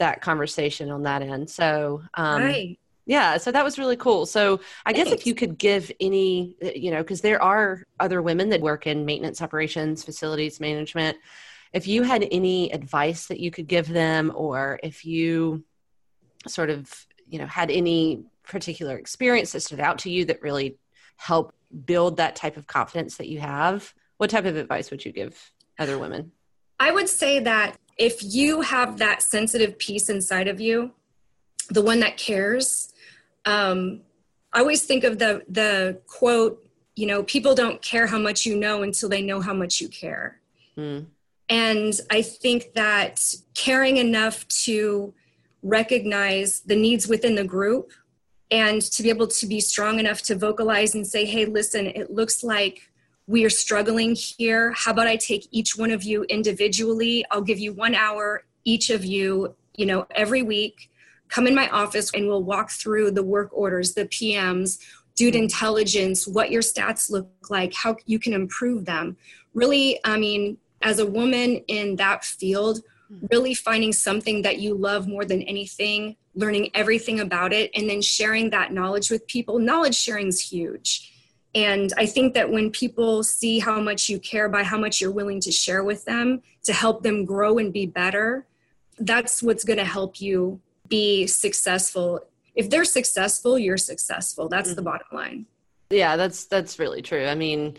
that 0.00 0.20
conversation 0.20 0.90
on 0.90 1.04
that 1.04 1.22
end. 1.22 1.48
So, 1.48 2.02
um, 2.14 2.42
right. 2.42 2.79
Yeah, 3.10 3.38
so 3.38 3.50
that 3.50 3.64
was 3.64 3.76
really 3.76 3.96
cool. 3.96 4.24
So, 4.24 4.60
I 4.86 4.92
Thanks. 4.92 5.10
guess 5.10 5.20
if 5.20 5.26
you 5.26 5.34
could 5.34 5.58
give 5.58 5.90
any, 5.98 6.54
uh, 6.64 6.68
you 6.76 6.92
know, 6.92 7.02
because 7.02 7.22
there 7.22 7.42
are 7.42 7.82
other 7.98 8.22
women 8.22 8.50
that 8.50 8.60
work 8.60 8.86
in 8.86 9.04
maintenance 9.04 9.42
operations, 9.42 10.04
facilities 10.04 10.60
management. 10.60 11.18
If 11.72 11.88
you 11.88 12.04
had 12.04 12.24
any 12.30 12.70
advice 12.72 13.26
that 13.26 13.40
you 13.40 13.50
could 13.50 13.66
give 13.66 13.88
them, 13.88 14.30
or 14.32 14.78
if 14.84 15.04
you 15.04 15.64
sort 16.46 16.70
of, 16.70 17.04
you 17.28 17.40
know, 17.40 17.46
had 17.46 17.72
any 17.72 18.22
particular 18.44 18.96
experience 18.96 19.50
that 19.52 19.62
stood 19.62 19.80
out 19.80 19.98
to 19.98 20.10
you 20.10 20.24
that 20.26 20.40
really 20.40 20.78
helped 21.16 21.56
build 21.84 22.18
that 22.18 22.36
type 22.36 22.56
of 22.56 22.68
confidence 22.68 23.16
that 23.16 23.26
you 23.26 23.40
have, 23.40 23.92
what 24.18 24.30
type 24.30 24.44
of 24.44 24.54
advice 24.54 24.88
would 24.92 25.04
you 25.04 25.10
give 25.10 25.50
other 25.80 25.98
women? 25.98 26.30
I 26.78 26.92
would 26.92 27.08
say 27.08 27.40
that 27.40 27.76
if 27.98 28.22
you 28.22 28.60
have 28.60 28.98
that 28.98 29.20
sensitive 29.20 29.80
piece 29.80 30.08
inside 30.08 30.46
of 30.46 30.60
you, 30.60 30.92
the 31.70 31.82
one 31.82 31.98
that 32.00 32.16
cares, 32.16 32.89
um, 33.44 34.02
I 34.52 34.60
always 34.60 34.82
think 34.82 35.04
of 35.04 35.18
the 35.18 35.44
the 35.48 36.00
quote 36.06 36.66
you 37.00 37.06
know, 37.06 37.22
people 37.22 37.54
don't 37.54 37.80
care 37.80 38.06
how 38.06 38.18
much 38.18 38.44
you 38.44 38.54
know 38.54 38.82
until 38.82 39.08
they 39.08 39.22
know 39.22 39.40
how 39.40 39.54
much 39.54 39.80
you 39.80 39.88
care. 39.88 40.38
Mm. 40.76 41.06
And 41.48 41.98
I 42.10 42.20
think 42.20 42.74
that 42.74 43.22
caring 43.54 43.96
enough 43.96 44.46
to 44.64 45.14
recognize 45.62 46.60
the 46.60 46.76
needs 46.76 47.08
within 47.08 47.34
the 47.36 47.44
group 47.44 47.92
and 48.50 48.82
to 48.82 49.02
be 49.02 49.08
able 49.08 49.28
to 49.28 49.46
be 49.46 49.60
strong 49.60 49.98
enough 49.98 50.20
to 50.22 50.36
vocalize 50.36 50.94
and 50.94 51.06
say, 51.06 51.24
hey, 51.24 51.46
listen, 51.46 51.86
it 51.86 52.10
looks 52.10 52.44
like 52.44 52.90
we 53.26 53.46
are 53.46 53.50
struggling 53.50 54.14
here. 54.14 54.72
How 54.72 54.90
about 54.90 55.06
I 55.06 55.16
take 55.16 55.48
each 55.52 55.76
one 55.78 55.90
of 55.90 56.02
you 56.02 56.24
individually? 56.24 57.24
I'll 57.30 57.40
give 57.40 57.58
you 57.58 57.72
one 57.72 57.94
hour, 57.94 58.44
each 58.64 58.90
of 58.90 59.06
you, 59.06 59.54
you 59.74 59.86
know, 59.86 60.06
every 60.10 60.42
week. 60.42 60.89
Come 61.30 61.46
in 61.46 61.54
my 61.54 61.68
office 61.68 62.10
and 62.12 62.26
we'll 62.26 62.42
walk 62.42 62.70
through 62.70 63.12
the 63.12 63.22
work 63.22 63.50
orders, 63.52 63.94
the 63.94 64.06
PMs, 64.06 64.78
due 65.14 65.30
intelligence, 65.30 66.26
what 66.26 66.50
your 66.50 66.62
stats 66.62 67.10
look 67.10 67.28
like, 67.50 67.74
how 67.74 67.96
you 68.06 68.18
can 68.18 68.32
improve 68.32 68.84
them. 68.84 69.16
Really, 69.54 69.98
I 70.04 70.18
mean, 70.18 70.58
as 70.82 70.98
a 70.98 71.06
woman 71.06 71.56
in 71.68 71.96
that 71.96 72.24
field, 72.24 72.80
really 73.30 73.54
finding 73.54 73.92
something 73.92 74.42
that 74.42 74.60
you 74.60 74.74
love 74.74 75.08
more 75.08 75.24
than 75.24 75.42
anything, 75.42 76.16
learning 76.34 76.70
everything 76.74 77.20
about 77.20 77.52
it, 77.52 77.70
and 77.74 77.88
then 77.88 78.00
sharing 78.00 78.50
that 78.50 78.72
knowledge 78.72 79.10
with 79.10 79.26
people. 79.26 79.58
Knowledge 79.58 79.96
sharing 79.96 80.28
is 80.28 80.40
huge. 80.40 81.12
And 81.54 81.92
I 81.96 82.06
think 82.06 82.34
that 82.34 82.50
when 82.50 82.70
people 82.70 83.24
see 83.24 83.58
how 83.58 83.80
much 83.80 84.08
you 84.08 84.20
care 84.20 84.48
by 84.48 84.62
how 84.62 84.78
much 84.78 85.00
you're 85.00 85.10
willing 85.10 85.40
to 85.40 85.50
share 85.50 85.82
with 85.82 86.04
them 86.04 86.42
to 86.62 86.72
help 86.72 87.02
them 87.02 87.24
grow 87.24 87.58
and 87.58 87.72
be 87.72 87.86
better, 87.86 88.46
that's 88.98 89.42
what's 89.42 89.64
going 89.64 89.78
to 89.78 89.84
help 89.84 90.20
you 90.20 90.60
be 90.90 91.26
successful. 91.26 92.20
If 92.54 92.68
they're 92.68 92.84
successful, 92.84 93.58
you're 93.58 93.78
successful. 93.78 94.48
That's 94.48 94.68
mm-hmm. 94.68 94.76
the 94.76 94.82
bottom 94.82 95.06
line. 95.12 95.46
Yeah, 95.88 96.16
that's 96.16 96.44
that's 96.44 96.78
really 96.78 97.00
true. 97.02 97.26
I 97.26 97.34
mean, 97.34 97.78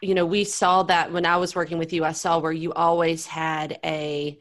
you 0.00 0.14
know, 0.14 0.24
we 0.24 0.44
saw 0.44 0.82
that 0.84 1.12
when 1.12 1.26
I 1.26 1.36
was 1.36 1.54
working 1.54 1.78
with 1.78 1.92
you, 1.92 2.04
I 2.04 2.12
saw 2.12 2.38
where 2.38 2.52
you 2.52 2.72
always 2.72 3.26
had 3.26 3.78
a 3.84 4.38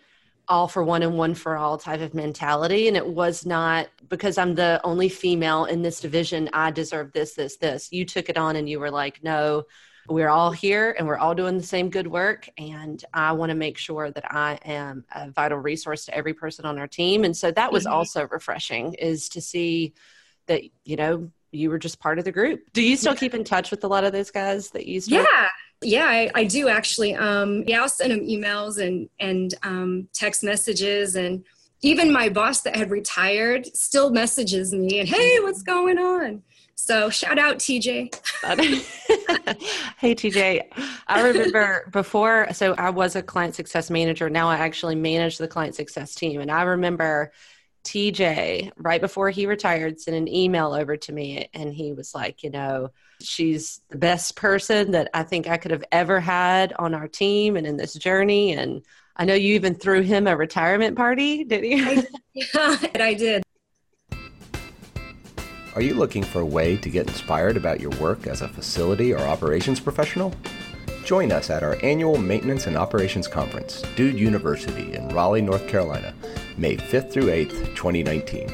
all 0.48 0.68
for 0.68 0.84
one 0.84 1.01
and 1.01 1.18
one 1.18 1.34
for 1.34 1.56
all 1.56 1.78
type 1.78 2.01
of 2.01 2.13
mentality. 2.13 2.88
And 2.88 2.98
it 2.98 3.08
was 3.08 3.46
not 3.46 3.88
because 4.10 4.38
I'm 4.38 4.56
the 4.56 4.82
only 4.84 5.08
female 5.08 5.66
in 5.66 5.82
this 5.82 6.01
division, 6.01 6.50
I 6.51 6.72
deserve 6.72 7.13
this, 7.13 7.34
this, 7.34 7.56
this. 7.56 7.90
You 7.92 8.06
took 8.06 8.28
it 8.28 8.38
on 8.38 8.58
and 8.58 8.68
you 8.68 8.80
were 8.80 8.92
like, 8.92 9.24
no, 9.24 9.63
we're 10.12 10.30
all 10.30 10.51
here 10.51 10.96
and 10.98 11.08
we're 11.08 11.18
all 11.18 11.34
doing 11.34 11.58
the 11.58 11.63
same 11.63 11.89
good 11.89 12.08
work. 12.08 12.50
And 12.58 13.03
I 13.13 13.32
want 13.34 13.50
to 13.50 13.56
make 13.56 13.77
sure 13.77 14.12
that 14.12 14.34
I 14.34 14.60
am 14.65 15.06
a 15.13 15.32
vital 15.32 15.58
resource 15.58 16.06
to 16.06 16.15
every 16.15 16.34
person 16.34 16.65
on 16.65 16.77
our 16.77 16.88
team. 16.88 17.24
And 17.24 17.36
so 17.36 17.51
that 17.51 17.72
was 17.72 17.86
mm-hmm. 17.86 17.94
also 17.94 18.27
refreshing 18.27 18.94
is 18.96 19.30
to 19.30 19.41
see 19.41 19.94
that, 20.48 20.63
you 20.84 20.96
know, 20.96 21.32
you 21.51 21.70
were 21.70 21.80
just 21.80 22.00
part 22.00 22.20
of 22.20 22.25
the 22.25 22.32
group. 22.32 22.62
Do 22.74 22.82
you 22.82 22.96
still 22.96 23.15
keep 23.15 23.34
in 23.34 23.44
touch 23.44 23.72
with 23.72 23.84
a 23.84 23.88
lot 23.88 24.03
of 24.03 24.13
those 24.13 24.32
guys 24.32 24.70
that 24.72 24.86
you 24.86 24.96
used 24.96 25.10
to? 25.10 25.15
Yeah. 25.15 25.48
Yeah, 25.84 26.06
I, 26.06 26.30
I 26.36 26.44
do 26.44 26.70
actually. 26.70 27.15
Um, 27.15 27.63
yeah, 27.65 27.82
I'll 27.82 27.89
send 27.89 28.12
them 28.12 28.20
emails 28.20 28.77
and 28.77 29.10
and 29.20 29.53
um, 29.63 30.08
text 30.13 30.44
messages, 30.44 31.15
and 31.15 31.44
even 31.82 32.13
my 32.13 32.30
boss 32.30 32.62
that 32.62 32.75
had 32.75 32.91
retired 32.91 33.65
still 33.75 34.12
messages 34.12 34.74
me 34.74 35.00
and 35.00 35.10
hey, 35.10 35.39
what's 35.39 35.63
going 35.63 35.98
on? 35.98 36.44
So 36.75 37.10
shout 37.10 37.38
out 37.38 37.60
TJ. 37.60 38.13
hey 39.98 40.16
TJ, 40.16 40.62
I 41.08 41.22
remember 41.28 41.90
before. 41.92 42.48
So 42.54 42.74
I 42.74 42.90
was 42.90 43.16
a 43.16 43.22
client 43.22 43.56
success 43.56 43.90
manager. 43.90 44.30
Now 44.30 44.50
I 44.50 44.58
actually 44.58 44.96
manage 44.96 45.38
the 45.38 45.48
client 45.48 45.75
success 45.75 46.16
team, 46.16 46.42
and 46.42 46.51
I 46.51 46.63
remember 46.63 47.32
TJ, 47.84 48.72
right 48.78 49.01
before 49.01 49.30
he 49.30 49.46
retired, 49.46 50.00
sent 50.00 50.16
an 50.16 50.28
email 50.28 50.74
over 50.74 50.98
to 50.98 51.12
me 51.12 51.50
and 51.54 51.74
he 51.74 51.94
was 51.94 52.13
like, 52.13 52.44
you 52.44 52.50
know, 52.50 52.90
she's 53.22 53.82
the 53.90 53.98
best 53.98 54.36
person 54.36 54.92
that 54.92 55.10
I 55.13 55.24
think 55.24 55.48
I 55.48 55.58
could 55.58 55.72
have 55.72 55.84
ever 55.92 56.20
had 56.20 56.74
on 56.74 56.94
our 56.94 57.08
team 57.08 57.58
and 57.58 57.66
in 57.66 57.78
this 57.78 57.94
journey. 57.94 58.54
And 58.54 58.84
I 59.16 59.25
know 59.25 59.34
you 59.34 59.56
even 59.56 59.75
threw 59.75 60.01
him 60.01 60.28
a 60.28 60.38
retirement 60.38 60.96
party, 60.96 61.44
did 61.44 61.66
you? 61.66 61.86
I, 61.86 62.04
yeah, 62.34 62.78
I 62.96 63.13
did. 63.13 63.44
Are 65.74 65.82
you 65.82 65.94
looking 65.94 66.24
for 66.24 66.42
a 66.42 66.46
way 66.46 66.75
to 66.75 66.90
get 66.90 67.08
inspired 67.08 67.56
about 67.56 67.80
your 67.80 67.92
work 67.92 68.28
as 68.28 68.42
a 68.42 68.50
facility 68.50 69.13
or 69.13 69.20
operations 69.20 69.80
professional? 69.80 70.34
Join 71.06 71.32
us 71.32 71.50
at 71.50 71.63
our 71.63 71.78
annual 71.82 72.18
Maintenance 72.18 72.68
and 72.68 72.75
Operations 72.75 73.25
Conference, 73.25 73.82
Dude 73.96 74.20
University 74.20 74.94
in 74.94 75.08
Raleigh, 75.10 75.42
North 75.42 75.70
Carolina, 75.70 76.13
May 76.58 76.75
5th 76.75 77.13
through 77.13 77.28
8th, 77.28 77.74
2019. 77.74 78.51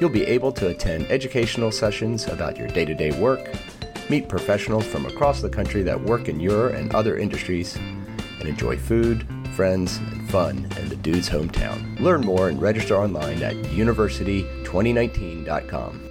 You'll 0.00 0.10
be 0.10 0.22
able 0.26 0.52
to 0.52 0.68
attend 0.68 1.06
educational 1.06 1.72
sessions 1.72 2.28
about 2.28 2.56
your 2.56 2.68
day 2.68 2.84
to 2.84 2.94
day 2.94 3.10
work, 3.20 3.50
meet 4.08 4.28
professionals 4.28 4.86
from 4.86 5.06
across 5.06 5.40
the 5.40 5.48
country 5.48 5.82
that 5.82 6.00
work 6.00 6.28
in 6.28 6.38
your 6.38 6.68
and 6.68 6.94
other 6.94 7.16
industries, 7.16 7.74
and 7.74 8.48
enjoy 8.48 8.78
food, 8.78 9.26
friends, 9.56 9.96
and 9.96 10.30
fun 10.30 10.68
in 10.78 10.88
the 10.88 10.94
dude's 10.94 11.28
hometown. 11.28 11.98
Learn 11.98 12.20
more 12.20 12.48
and 12.48 12.62
register 12.62 12.96
online 12.96 13.42
at 13.42 13.56
university2019.com. 13.56 16.03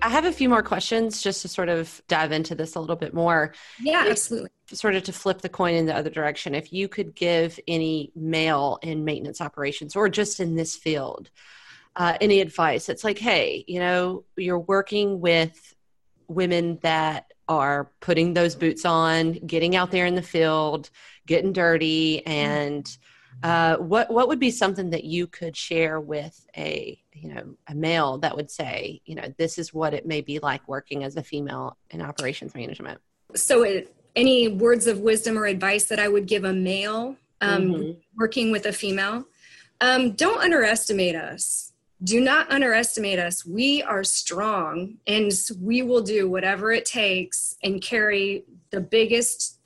I 0.00 0.10
have 0.10 0.24
a 0.24 0.32
few 0.32 0.48
more 0.48 0.62
questions 0.62 1.22
just 1.22 1.42
to 1.42 1.48
sort 1.48 1.68
of 1.68 2.00
dive 2.06 2.30
into 2.30 2.54
this 2.54 2.76
a 2.76 2.80
little 2.80 2.96
bit 2.96 3.14
more. 3.14 3.52
Yeah, 3.80 4.06
absolutely. 4.08 4.50
Sort 4.72 4.94
of 4.94 5.02
to 5.04 5.12
flip 5.12 5.40
the 5.40 5.48
coin 5.48 5.74
in 5.74 5.86
the 5.86 5.96
other 5.96 6.10
direction. 6.10 6.54
If 6.54 6.72
you 6.72 6.88
could 6.88 7.14
give 7.14 7.58
any 7.66 8.12
male 8.14 8.78
in 8.82 9.04
maintenance 9.04 9.40
operations 9.40 9.96
or 9.96 10.08
just 10.08 10.40
in 10.40 10.54
this 10.54 10.76
field 10.76 11.30
uh, 11.96 12.16
any 12.20 12.40
advice, 12.40 12.88
it's 12.88 13.02
like, 13.02 13.18
hey, 13.18 13.64
you 13.66 13.80
know, 13.80 14.24
you're 14.36 14.58
working 14.58 15.20
with 15.20 15.74
women 16.28 16.78
that 16.82 17.32
are 17.48 17.90
putting 18.00 18.34
those 18.34 18.54
boots 18.54 18.84
on, 18.84 19.32
getting 19.32 19.74
out 19.74 19.90
there 19.90 20.06
in 20.06 20.14
the 20.14 20.22
field, 20.22 20.90
getting 21.26 21.52
dirty, 21.52 22.24
and 22.26 22.96
uh, 23.42 23.76
what 23.76 24.10
what 24.10 24.28
would 24.28 24.40
be 24.40 24.50
something 24.50 24.90
that 24.90 25.04
you 25.04 25.26
could 25.26 25.56
share 25.56 26.00
with 26.00 26.46
a 26.56 27.00
you 27.20 27.34
know 27.34 27.54
a 27.68 27.74
male 27.74 28.18
that 28.18 28.36
would 28.36 28.50
say 28.50 29.00
you 29.04 29.14
know 29.14 29.32
this 29.38 29.58
is 29.58 29.74
what 29.74 29.94
it 29.94 30.06
may 30.06 30.20
be 30.20 30.38
like 30.38 30.66
working 30.68 31.04
as 31.04 31.16
a 31.16 31.22
female 31.22 31.76
in 31.90 32.00
operations 32.00 32.54
management. 32.54 33.00
So 33.34 33.62
it, 33.62 33.94
any 34.16 34.48
words 34.48 34.86
of 34.86 35.00
wisdom 35.00 35.38
or 35.38 35.44
advice 35.44 35.84
that 35.84 35.98
i 35.98 36.08
would 36.08 36.26
give 36.26 36.44
a 36.44 36.52
male 36.52 37.16
um, 37.40 37.66
mm-hmm. 37.66 37.90
working 38.16 38.50
with 38.50 38.66
a 38.66 38.72
female? 38.72 39.24
Um, 39.80 40.12
don't 40.12 40.42
underestimate 40.42 41.14
us. 41.14 41.72
Do 42.02 42.20
not 42.20 42.50
underestimate 42.50 43.18
us. 43.18 43.44
We 43.44 43.82
are 43.82 44.04
strong 44.04 44.98
and 45.06 45.32
we 45.60 45.82
will 45.82 46.02
do 46.02 46.30
whatever 46.30 46.72
it 46.72 46.84
takes 46.84 47.56
and 47.62 47.82
carry 47.82 48.44
the 48.70 48.80
biggest 48.80 49.57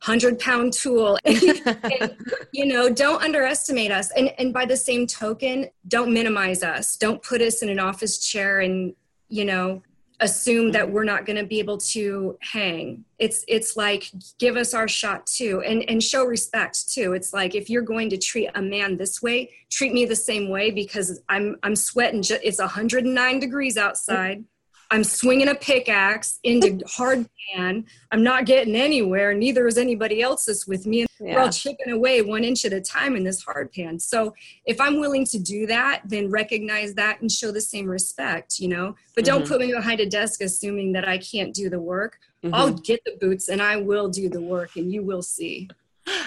hundred 0.00 0.38
pound 0.38 0.72
tool. 0.72 1.18
And, 1.26 2.16
you 2.52 2.66
know 2.66 2.88
don't 2.88 3.22
underestimate 3.22 3.90
us. 3.90 4.10
And 4.12 4.32
and 4.38 4.52
by 4.52 4.64
the 4.66 4.76
same 4.76 5.06
token 5.06 5.68
don't 5.88 6.12
minimize 6.12 6.62
us. 6.62 6.96
Don't 6.96 7.22
put 7.22 7.40
us 7.40 7.62
in 7.62 7.68
an 7.68 7.78
office 7.78 8.18
chair 8.18 8.60
and 8.60 8.94
you 9.28 9.44
know 9.44 9.82
assume 10.20 10.72
that 10.72 10.90
we're 10.90 11.04
not 11.04 11.26
going 11.26 11.36
to 11.36 11.44
be 11.44 11.58
able 11.58 11.76
to 11.76 12.38
hang. 12.40 13.04
It's 13.18 13.44
it's 13.48 13.76
like 13.76 14.10
give 14.38 14.56
us 14.56 14.74
our 14.74 14.88
shot 14.88 15.26
too. 15.26 15.62
And 15.62 15.88
and 15.88 16.02
show 16.02 16.24
respect 16.24 16.90
too. 16.92 17.12
It's 17.12 17.32
like 17.32 17.54
if 17.54 17.68
you're 17.68 17.82
going 17.82 18.10
to 18.10 18.18
treat 18.18 18.50
a 18.54 18.62
man 18.62 18.96
this 18.96 19.22
way 19.22 19.50
treat 19.70 19.92
me 19.92 20.04
the 20.04 20.16
same 20.16 20.48
way 20.48 20.70
because 20.70 21.20
i'm 21.28 21.56
i'm 21.62 21.76
sweating 21.76 22.22
ju- 22.22 22.38
it's 22.42 22.58
109 22.58 23.40
degrees 23.40 23.76
outside 23.76 24.44
I'm 24.90 25.04
swinging 25.04 25.48
a 25.48 25.54
pickaxe 25.54 26.38
into 26.42 26.80
hard 26.88 27.28
pan. 27.54 27.84
I'm 28.12 28.22
not 28.22 28.46
getting 28.46 28.76
anywhere. 28.76 29.34
Neither 29.34 29.66
is 29.66 29.78
anybody 29.78 30.22
else 30.22 30.44
that's 30.44 30.66
with 30.66 30.86
me. 30.86 31.06
Yeah. 31.20 31.34
We're 31.34 31.40
all 31.42 31.50
chipping 31.50 31.92
away 31.92 32.22
one 32.22 32.44
inch 32.44 32.64
at 32.64 32.72
a 32.72 32.80
time 32.80 33.16
in 33.16 33.24
this 33.24 33.42
hard 33.42 33.72
pan. 33.72 33.98
So 33.98 34.34
if 34.64 34.80
I'm 34.80 35.00
willing 35.00 35.24
to 35.26 35.38
do 35.38 35.66
that, 35.66 36.02
then 36.04 36.30
recognize 36.30 36.94
that 36.94 37.20
and 37.20 37.30
show 37.30 37.50
the 37.50 37.60
same 37.60 37.86
respect, 37.86 38.58
you 38.58 38.68
know. 38.68 38.94
But 39.14 39.24
don't 39.24 39.42
mm-hmm. 39.42 39.52
put 39.52 39.60
me 39.60 39.72
behind 39.72 40.00
a 40.00 40.06
desk 40.06 40.40
assuming 40.42 40.92
that 40.92 41.08
I 41.08 41.18
can't 41.18 41.54
do 41.54 41.70
the 41.70 41.80
work. 41.80 42.18
Mm-hmm. 42.44 42.54
I'll 42.54 42.72
get 42.72 43.02
the 43.04 43.16
boots 43.20 43.48
and 43.48 43.62
I 43.62 43.76
will 43.76 44.08
do 44.08 44.28
the 44.28 44.40
work, 44.40 44.76
and 44.76 44.92
you 44.92 45.02
will 45.02 45.22
see. 45.22 45.68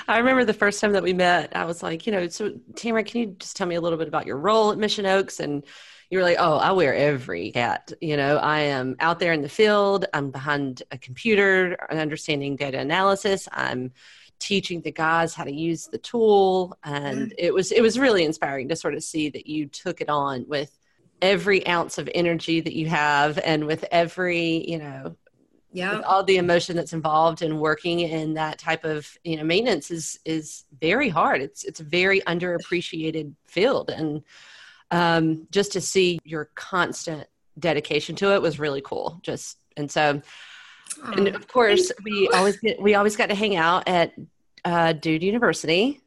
I 0.08 0.18
remember 0.18 0.44
the 0.44 0.54
first 0.54 0.82
time 0.82 0.92
that 0.94 1.04
we 1.04 1.14
met, 1.14 1.56
I 1.56 1.66
was 1.66 1.82
like, 1.82 2.06
you 2.06 2.12
know, 2.12 2.28
so 2.28 2.54
Tamara, 2.76 3.04
can 3.04 3.22
you 3.22 3.36
just 3.40 3.56
tell 3.56 3.68
me 3.68 3.76
a 3.76 3.82
little 3.82 3.98
bit 3.98 4.08
about 4.08 4.26
your 4.26 4.38
role 4.38 4.72
at 4.72 4.78
Mission 4.78 5.06
Oaks 5.06 5.40
and 5.40 5.64
you're 6.10 6.24
like, 6.24 6.38
oh, 6.40 6.58
I 6.58 6.72
wear 6.72 6.96
every 6.96 7.52
hat. 7.54 7.94
You 8.02 8.18
know, 8.18 8.38
I 8.38 8.62
am 8.62 8.96
out 9.00 9.20
there 9.20 9.34
in 9.34 9.42
the 9.42 9.50
field. 9.50 10.06
I'm 10.14 10.32
behind 10.32 10.82
a 10.92 10.98
computer, 10.98 11.78
understanding 11.92 12.56
data 12.56 12.80
analysis. 12.80 13.48
I'm 13.52 13.92
teaching 14.40 14.82
the 14.82 14.92
guys 14.92 15.36
how 15.36 15.44
to 15.44 15.54
use 15.54 15.88
the 15.88 15.98
tool, 15.98 16.78
and 16.84 17.32
mm. 17.32 17.36
it 17.38 17.54
was 17.54 17.72
it 17.72 17.82
was 17.82 18.00
really 18.00 18.24
inspiring 18.24 18.70
to 18.70 18.76
sort 18.76 18.96
of 18.96 19.04
see 19.04 19.30
that 19.30 19.48
you 19.48 19.68
took 19.68 20.02
it 20.02 20.10
on 20.10 20.46
with 20.48 20.76
every 21.22 21.68
ounce 21.68 21.98
of 21.98 22.10
energy 22.16 22.62
that 22.62 22.74
you 22.74 22.88
have, 22.88 23.38
and 23.44 23.68
with 23.68 23.86
every 23.92 24.68
you 24.70 24.80
know 24.80 25.16
yeah 25.72 26.02
all 26.02 26.24
the 26.24 26.38
emotion 26.38 26.76
that's 26.76 26.94
involved 26.94 27.44
in 27.44 27.60
working 27.60 28.00
in 28.00 28.34
that 28.34 28.58
type 28.58 28.84
of 28.84 29.16
you 29.24 29.38
know 29.38 29.44
maintenance 29.44 29.92
is 29.92 30.20
is 30.26 30.66
very 30.82 31.10
hard 31.10 31.42
it's 31.42 31.64
it's 31.64 31.80
a 31.80 31.84
very 31.84 32.22
underappreciated 32.22 33.32
field 33.46 33.92
and 33.92 34.24
um, 34.92 35.48
just 35.52 35.74
to 35.74 35.82
see 35.82 36.20
your 36.24 36.50
constant 36.56 37.28
dedication 37.58 38.16
to 38.16 38.34
it 38.34 38.42
was 38.42 38.60
really 38.60 38.82
cool. 38.82 39.20
Just 39.24 39.58
and 39.78 39.90
so 39.92 40.22
and 41.04 41.28
of 41.28 41.48
course, 41.48 41.92
we 42.04 42.30
always 42.30 42.58
get 42.58 42.82
we 42.82 42.96
always 42.96 43.16
got 43.16 43.30
to 43.30 43.36
hang 43.36 43.56
out 43.56 43.88
at 43.88 44.14
uh, 44.66 44.94
Dude 44.94 45.24
University. 45.24 46.02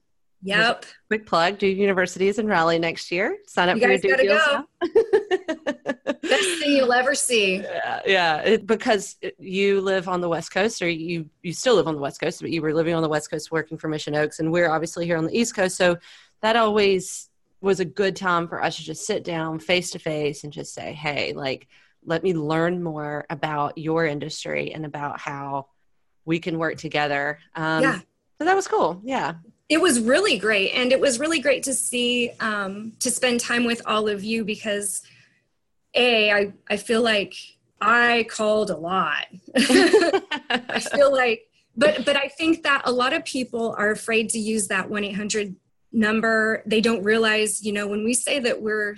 Yep. 0.45 0.87
Quick 1.09 1.27
plug: 1.27 1.59
Dude 1.59 1.79
University 1.79 2.29
is 2.29 2.39
in 2.39 2.47
Raleigh 2.47 2.79
next 2.79 3.12
year. 3.12 3.39
Sign 3.47 3.69
up 3.69 3.77
You 3.77 3.83
for 3.83 3.89
your 3.91 3.99
Dude 4.17 4.29
gotta 4.29 4.67
Best 6.23 6.59
thing 6.59 6.77
you'll 6.77 6.93
ever 6.93 7.15
see. 7.15 7.57
yeah, 7.57 8.01
yeah. 8.07 8.37
It, 8.43 8.67
because 8.67 9.17
you 9.39 9.81
live 9.81 10.09
on 10.09 10.21
the 10.21 10.29
West 10.29 10.53
Coast, 10.53 10.83
or 10.83 10.89
you 10.89 11.29
you 11.43 11.53
still 11.53 11.77
live 11.77 11.87
on 11.87 11.95
the 11.95 12.01
West 12.01 12.21
Coast, 12.21 12.41
but 12.41 12.51
you 12.51 12.62
were 12.62 12.75
living 12.75 12.95
on 12.95 13.03
the 13.03 13.09
West 13.09 13.31
Coast 13.31 13.53
working 13.53 13.79
for 13.79 13.89
Mission 13.89 14.15
Oaks, 14.17 14.41
and 14.41 14.51
we're 14.51 14.71
obviously 14.71 15.07
here 15.07 15.17
on 15.17 15.27
the 15.27 15.37
East 15.37 15.55
Coast. 15.55 15.77
So 15.77 15.99
that 16.41 16.57
always 16.57 17.29
was 17.62 17.81
a 17.81 17.85
good 17.85 18.16
time 18.16 18.49
for 18.49 18.62
us 18.62 18.76
to 18.76 18.83
just 18.83 19.07
sit 19.07 19.25
down 19.25 19.59
face 19.59 19.90
to 19.92 19.99
face 19.99 20.45
and 20.45 20.52
just 20.52 20.75
say, 20.75 20.92
"Hey, 20.92 21.33
like, 21.33 21.69
let 22.04 22.23
me 22.23 22.35
learn 22.35 22.83
more 22.83 23.25
about 23.31 23.78
your 23.78 24.04
industry 24.04 24.73
and 24.73 24.85
about 24.85 25.21
how 25.21 25.69
we 26.25 26.38
can 26.40 26.59
work 26.59 26.76
together." 26.76 27.38
Um, 27.54 27.83
Yeah. 27.83 28.00
So 28.38 28.47
that 28.47 28.57
was 28.57 28.66
cool. 28.66 29.00
Yeah. 29.04 29.35
It 29.69 29.81
was 29.81 30.00
really 30.00 30.37
great. 30.37 30.73
And 30.73 30.90
it 30.90 31.00
was 31.00 31.21
really 31.21 31.38
great 31.38 31.62
to 31.62 31.73
see, 31.75 32.31
um, 32.40 32.92
to 32.99 33.11
spend 33.11 33.38
time 33.38 33.64
with 33.64 33.81
all 33.87 34.09
of 34.09 34.25
you 34.25 34.45
because, 34.45 35.00
A, 35.95 36.33
I, 36.33 36.52
I 36.69 36.76
feel 36.76 37.02
like 37.02 37.35
I 37.81 38.26
called 38.28 38.71
a 38.71 38.76
lot. 38.76 39.26
I 39.54 40.81
feel 40.92 41.12
like, 41.12 41.49
but, 41.76 42.04
but 42.04 42.16
I 42.16 42.28
think 42.37 42.64
that 42.64 42.83
a 42.85 42.92
lot 42.92 43.12
of 43.12 43.25
people 43.25 43.75
are 43.78 43.92
afraid 43.92 44.28
to 44.31 44.38
use 44.40 44.66
that 44.69 44.90
1 44.90 45.04
800 45.04 45.54
number. 45.92 46.62
They 46.66 46.80
don't 46.80 47.02
realize, 47.02 47.64
you 47.64 47.72
know, 47.72 47.87
when 47.87 48.04
we 48.04 48.14
say 48.14 48.38
that 48.40 48.62
we're, 48.62 48.96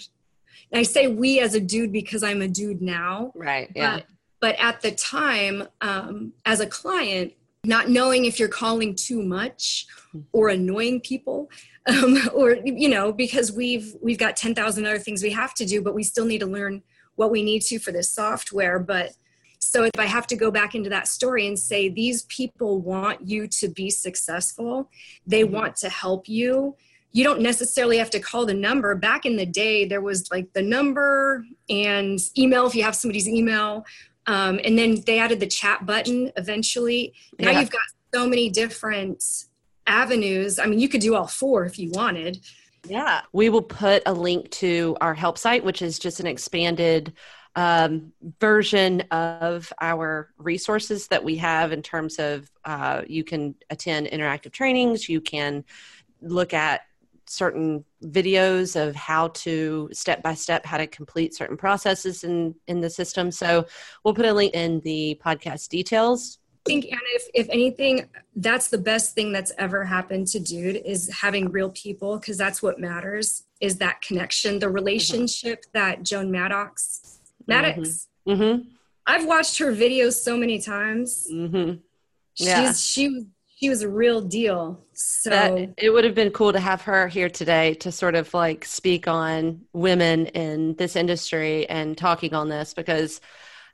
I 0.72 0.82
say 0.82 1.06
we 1.06 1.40
as 1.40 1.54
a 1.54 1.60
dude 1.60 1.92
because 1.92 2.22
I'm 2.22 2.42
a 2.42 2.48
dude 2.48 2.82
now, 2.82 3.32
right. 3.34 3.70
Yeah. 3.74 3.96
but, 3.96 4.06
but 4.40 4.56
at 4.58 4.80
the 4.80 4.90
time, 4.90 5.68
um, 5.80 6.32
as 6.44 6.60
a 6.60 6.66
client, 6.66 7.32
not 7.64 7.88
knowing 7.88 8.24
if 8.24 8.38
you're 8.38 8.48
calling 8.48 8.94
too 8.94 9.22
much 9.22 9.86
or 10.32 10.48
annoying 10.48 11.00
people, 11.00 11.50
um, 11.86 12.18
or 12.34 12.56
you 12.64 12.88
know, 12.88 13.12
because 13.12 13.52
we've 13.52 13.94
we've 14.02 14.18
got 14.18 14.36
ten 14.36 14.54
thousand 14.54 14.86
other 14.86 14.98
things 14.98 15.22
we 15.22 15.30
have 15.30 15.54
to 15.54 15.64
do, 15.64 15.82
but 15.82 15.94
we 15.94 16.02
still 16.02 16.26
need 16.26 16.40
to 16.40 16.46
learn 16.46 16.82
what 17.16 17.30
we 17.30 17.42
need 17.42 17.60
to 17.60 17.78
for 17.78 17.92
this 17.92 18.10
software. 18.10 18.78
But 18.78 19.12
so 19.64 19.85
if 19.85 19.92
I 19.99 20.06
have 20.06 20.26
to 20.28 20.37
go 20.37 20.50
back 20.50 20.75
into 20.75 20.90
that 20.90 21.09
story 21.09 21.47
and 21.47 21.59
say 21.59 21.88
these 21.88 22.23
people 22.23 22.80
want 22.80 23.26
you 23.26 23.47
to 23.49 23.68
be 23.68 23.90
successful, 23.90 24.90
they 25.26 25.42
Mhm. 25.42 25.50
want 25.50 25.76
to 25.76 25.88
help 25.88 26.28
you. 26.28 26.76
You 27.12 27.25
don't 27.25 27.40
necessarily 27.40 27.99
have 27.99 28.11
to 28.11 28.21
call 28.21 28.44
the 28.44 28.54
number. 28.54 28.94
Back 28.94 29.25
in 29.25 29.37
the 29.37 29.47
day, 29.47 29.85
there 29.85 30.00
was 30.00 30.30
like 30.30 30.52
the 30.52 30.62
number 30.62 31.44
and 31.71 32.18
email 32.37 32.66
if 32.66 32.75
you 32.75 32.83
have 32.83 32.97
somebody's 32.97 33.28
email. 33.28 33.87
Um, 34.26 34.59
and 34.64 34.76
then 34.78 35.02
they 35.06 35.18
added 35.18 35.38
the 35.40 35.47
chat 35.47 35.87
button 35.87 36.33
eventually. 36.37 37.12
Now 37.38 37.50
Yeah. 37.50 37.61
you've 37.61 37.71
got 37.71 37.83
so 38.12 38.26
many 38.26 38.50
different 38.50 39.23
avenues. 39.87 40.59
I 40.59 40.66
mean, 40.66 40.78
you 40.78 40.88
could 40.88 41.00
do 41.02 41.14
all 41.14 41.26
four 41.26 41.66
if 41.66 41.78
you 41.78 41.90
wanted. 41.90 42.40
Yeah. 42.88 43.23
We 43.33 43.49
will 43.49 43.62
put 43.62 44.02
a 44.06 44.12
link 44.12 44.50
to 44.52 44.97
our 45.00 45.14
help 45.14 45.38
site, 45.38 45.64
which 45.64 45.83
is 45.83 45.99
just 45.99 46.21
an 46.21 46.26
expanded 46.26 47.12
um, 47.56 48.12
version 48.40 49.02
of 49.11 49.73
our 49.80 50.30
resources 50.38 51.08
that 51.08 51.23
we 51.23 51.37
have 51.37 51.73
in 51.73 51.82
terms 51.82 52.18
of 52.18 52.50
uh, 52.64 53.02
you 53.06 53.25
can 53.25 53.54
attend 53.70 54.08
interactive 54.08 54.52
trainings, 54.52 55.08
you 55.08 55.20
can 55.20 55.64
look 56.20 56.52
at 56.52 56.82
certain 57.26 57.84
videos 58.02 58.80
of 58.80 58.94
how 58.94 59.28
to 59.28 59.88
step 59.92 60.23
by 60.23 60.34
step 60.34 60.64
how 60.66 60.76
to 60.76 60.87
complete 60.87 61.34
certain 61.34 61.56
processes 61.56 62.25
in 62.25 62.54
in 62.66 62.80
the 62.80 62.90
system. 62.90 63.30
So 63.30 63.66
we'll 64.02 64.14
put 64.14 64.26
a 64.26 64.32
link 64.32 64.54
in 64.54 64.80
the 64.80 65.20
podcast 65.24 65.68
details. 65.68 66.38
I 66.66 66.70
think, 66.70 66.87
Anna, 66.87 67.00
if, 67.14 67.29
if 67.35 67.48
anything, 67.50 68.09
that's 68.37 68.68
the 68.68 68.79
best 68.79 69.14
thing 69.14 69.33
that's 69.33 69.52
ever 69.59 69.85
happened 69.85 70.29
to 70.29 70.40
Dude 70.40 70.76
is 70.76 71.11
having 71.11 71.50
real 71.50 71.70
people 71.70 72.18
because 72.18 72.38
that's 72.38 72.62
what 72.62 72.81
matters 72.81 73.44
is 73.61 73.76
that 73.79 74.00
connection, 74.00 74.59
the 74.59 74.70
relationship 74.70 75.64
that 75.74 76.02
Joan 76.02 76.31
Maddox, 76.31 77.13
Maddox, 77.46 78.09
mm-hmm 78.26 78.68
I've 79.07 79.26
watched 79.26 79.59
her 79.59 79.72
videos 79.72 80.14
so 80.14 80.37
many 80.37 80.61
times. 80.61 81.28
mm-hmm 81.30 81.74
Yeah. 82.37 82.68
She's, 82.68 82.80
she, 82.83 83.09
was- 83.09 83.24
she 83.57 83.68
was 83.68 83.83
a 83.83 83.88
real 83.88 84.20
deal. 84.20 84.85
So 84.94 85.30
that 85.30 85.74
it 85.78 85.90
would 85.90 86.04
have 86.04 86.14
been 86.14 86.30
cool 86.30 86.52
to 86.52 86.61
have 86.61 86.83
her 86.83 87.09
here 87.09 87.28
today 87.28 87.74
to 87.74 87.92
sort 87.92 88.14
of 88.14 88.33
like 88.35 88.64
speak 88.64 89.09
on 89.09 89.62
women 89.72 90.26
in 90.26 90.74
this 90.76 90.96
industry 90.96 91.68
and 91.68 91.96
talking 91.96 92.35
on 92.35 92.48
this 92.48 92.74
because 92.74 93.20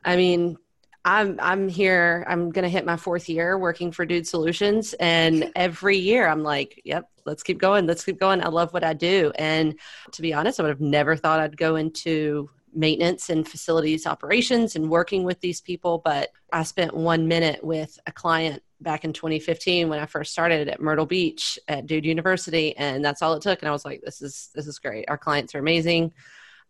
I 0.05 0.17
mean 0.17 0.57
I'm 1.05 1.39
I'm 1.41 1.69
here 1.69 2.25
I'm 2.29 2.51
going 2.51 2.63
to 2.63 2.69
hit 2.69 2.85
my 2.85 2.97
fourth 2.97 3.29
year 3.29 3.59
working 3.59 3.91
for 3.91 4.05
Dude 4.05 4.27
Solutions 4.27 4.95
and 4.95 5.51
every 5.57 5.97
year 5.97 6.29
I'm 6.29 6.43
like 6.43 6.81
yep 6.85 7.09
let's 7.25 7.43
keep 7.43 7.59
going 7.59 7.87
let's 7.87 8.05
keep 8.05 8.21
going 8.21 8.43
I 8.43 8.49
love 8.49 8.73
what 8.73 8.85
I 8.85 8.93
do 8.93 9.33
and 9.37 9.79
to 10.13 10.23
be 10.23 10.35
honest 10.35 10.61
I 10.61 10.65
would 10.65 10.71
have 10.71 10.81
never 10.81 11.17
thought 11.17 11.41
I'd 11.41 11.57
go 11.57 11.77
into 11.77 12.49
maintenance 12.75 13.31
and 13.31 13.47
facilities 13.49 14.07
operations 14.07 14.77
and 14.77 14.89
working 14.89 15.25
with 15.25 15.41
these 15.41 15.61
people 15.61 15.99
but 16.05 16.31
I 16.53 16.63
spent 16.63 16.95
1 16.95 17.29
minute 17.29 17.63
with 17.63 17.99
a 18.07 18.13
client 18.13 18.63
back 18.81 19.05
in 19.05 19.13
2015 19.13 19.89
when 19.89 19.99
I 19.99 20.07
first 20.07 20.33
started 20.33 20.69
at 20.69 20.81
Myrtle 20.81 21.07
Beach 21.07 21.59
at 21.69 21.87
Dude 21.87 22.05
University, 22.05 22.77
and 22.77 23.05
that's 23.05 23.23
all 23.23 23.35
it 23.35 23.43
took. 23.43 23.61
And 23.61 23.69
I 23.69 23.73
was 23.73 23.85
like, 23.85 24.01
"This 24.03 24.23
is 24.23 24.51
this 24.55 24.67
is 24.67 24.79
great. 24.79 25.05
Our 25.09 25.19
clients 25.19 25.55
are 25.55 25.59
amazing. 25.59 26.13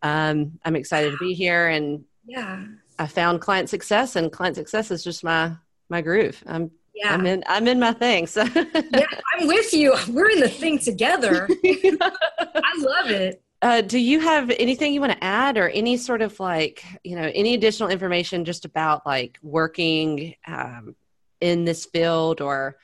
Um, 0.03 0.59
I'm 0.65 0.77
excited 0.77 1.13
to 1.13 1.19
be 1.19 1.35
here." 1.35 1.69
And 1.69 2.05
yeah, 2.25 2.65
I 2.99 3.07
found 3.07 3.41
client 3.41 3.69
success, 3.69 4.17
and 4.17 4.33
client 4.33 4.57
success 4.57 4.91
is 4.91 5.05
just 5.05 5.25
my 5.25 5.53
my 5.89 6.01
groove. 6.01 6.43
I'm 6.47 6.71
yeah. 6.95 7.15
I'm 7.15 7.27
in 7.27 7.45
I'm 7.47 7.69
in 7.69 7.79
my 7.79 7.93
thing. 7.93 8.27
So 8.27 8.45
yeah, 8.45 9.07
I'm 9.35 9.47
with 9.47 9.73
you. 9.73 9.95
We're 10.09 10.31
in 10.31 10.41
the 10.41 10.49
thing 10.49 10.79
together. 10.79 11.49
I 11.65 12.75
love 12.79 13.11
it. 13.11 13.43
Uh, 13.63 13.83
do 13.83 13.99
you 13.99 14.21
have 14.21 14.51
anything 14.59 14.95
you 14.95 15.01
want 15.01 15.13
to 15.13 15.25
add 15.25 15.59
or 15.59 15.69
any 15.69 15.97
sort 15.97 16.23
of 16.23 16.39
like 16.41 16.83
you 17.05 17.15
know 17.15 17.31
any 17.35 17.55
additional 17.55 17.91
information 17.91 18.45
just 18.45 18.65
about 18.65 19.05
like 19.05 19.39
working 19.43 20.35
um, 20.47 20.95
in 21.41 21.65
this 21.65 21.85
field 21.87 22.41
or 22.41 22.77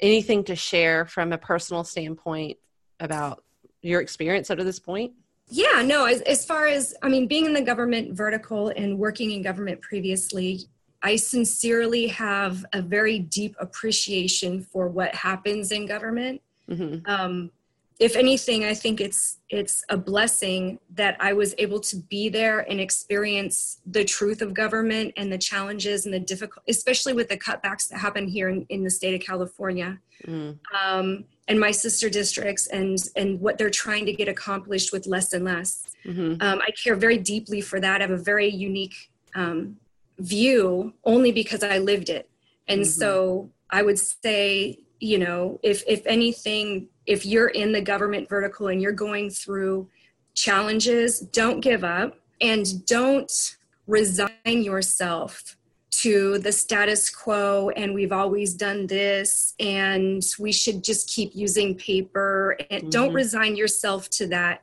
anything 0.00 0.44
to 0.44 0.54
share 0.54 1.06
from 1.06 1.32
a 1.32 1.38
personal 1.38 1.82
standpoint 1.82 2.58
about 3.00 3.42
your 3.80 4.00
experience 4.00 4.50
up 4.50 4.58
to 4.58 4.64
this 4.64 4.78
point 4.78 5.12
Yeah, 5.50 5.82
no, 5.82 6.04
as, 6.04 6.20
as 6.22 6.44
far 6.44 6.66
as, 6.66 6.94
I 7.02 7.08
mean, 7.08 7.26
being 7.26 7.46
in 7.46 7.54
the 7.54 7.62
government 7.62 8.14
vertical 8.14 8.68
and 8.68 8.98
working 8.98 9.30
in 9.30 9.42
government 9.42 9.80
previously, 9.80 10.68
I 11.02 11.16
sincerely 11.16 12.08
have 12.08 12.66
a 12.72 12.82
very 12.82 13.18
deep 13.18 13.56
appreciation 13.58 14.62
for 14.62 14.88
what 14.88 15.14
happens 15.14 15.72
in 15.72 15.86
government. 15.86 16.42
hmm 16.68 16.96
Um, 17.06 17.50
if 17.98 18.14
anything, 18.14 18.64
I 18.64 18.74
think 18.74 19.00
it's 19.00 19.38
it's 19.48 19.84
a 19.88 19.96
blessing 19.96 20.78
that 20.94 21.16
I 21.18 21.32
was 21.32 21.54
able 21.58 21.80
to 21.80 21.96
be 21.96 22.28
there 22.28 22.60
and 22.70 22.80
experience 22.80 23.80
the 23.86 24.04
truth 24.04 24.40
of 24.42 24.54
government 24.54 25.14
and 25.16 25.32
the 25.32 25.38
challenges 25.38 26.04
and 26.04 26.14
the 26.14 26.20
difficult, 26.20 26.64
especially 26.68 27.12
with 27.12 27.28
the 27.28 27.36
cutbacks 27.36 27.88
that 27.88 27.98
happen 27.98 28.28
here 28.28 28.50
in, 28.50 28.66
in 28.68 28.84
the 28.84 28.90
state 28.90 29.14
of 29.14 29.26
California 29.26 29.98
mm 30.26 30.58
um, 30.84 31.24
and 31.46 31.58
my 31.58 31.70
sister 31.70 32.10
districts 32.10 32.66
and 32.66 32.98
and 33.16 33.40
what 33.40 33.56
they're 33.56 33.70
trying 33.70 34.04
to 34.04 34.12
get 34.12 34.28
accomplished 34.28 34.92
with 34.92 35.06
less 35.06 35.32
and 35.32 35.44
less. 35.44 35.84
hmm 36.04 36.34
Um, 36.40 36.60
I 36.68 36.70
care 36.82 36.94
very 36.94 37.18
deeply 37.18 37.60
for 37.60 37.80
that. 37.80 38.00
I 38.00 38.04
have 38.06 38.10
a 38.10 38.22
very 38.32 38.48
unique 38.48 38.96
um, 39.34 39.76
view 40.18 40.92
only 41.04 41.32
because 41.32 41.62
I 41.62 41.78
lived 41.78 42.10
it, 42.10 42.28
and 42.66 42.82
Mhm. 42.82 42.86
so 42.86 43.50
I 43.70 43.82
would 43.82 43.98
say, 43.98 44.78
you 45.00 45.18
know, 45.18 45.58
if 45.62 45.82
if 45.86 46.04
anything, 46.06 46.88
if 47.06 47.24
you're 47.24 47.48
in 47.48 47.72
the 47.72 47.80
government 47.80 48.28
vertical 48.28 48.68
and 48.68 48.82
you're 48.82 48.92
going 48.92 49.30
through 49.30 49.88
challenges, 50.34 51.20
don't 51.20 51.60
give 51.60 51.84
up 51.84 52.16
and 52.40 52.84
don't 52.86 53.56
resign 53.86 54.30
yourself 54.44 55.56
to 55.90 56.38
the 56.38 56.52
status 56.52 57.10
quo 57.10 57.70
and 57.70 57.92
we've 57.94 58.12
always 58.12 58.54
done 58.54 58.86
this 58.86 59.54
and 59.58 60.22
we 60.38 60.52
should 60.52 60.84
just 60.84 61.08
keep 61.10 61.34
using 61.34 61.74
paper 61.74 62.56
and 62.70 62.92
don't 62.92 63.10
Mhm. 63.10 63.14
resign 63.14 63.56
yourself 63.56 64.08
to 64.10 64.26
that. 64.28 64.62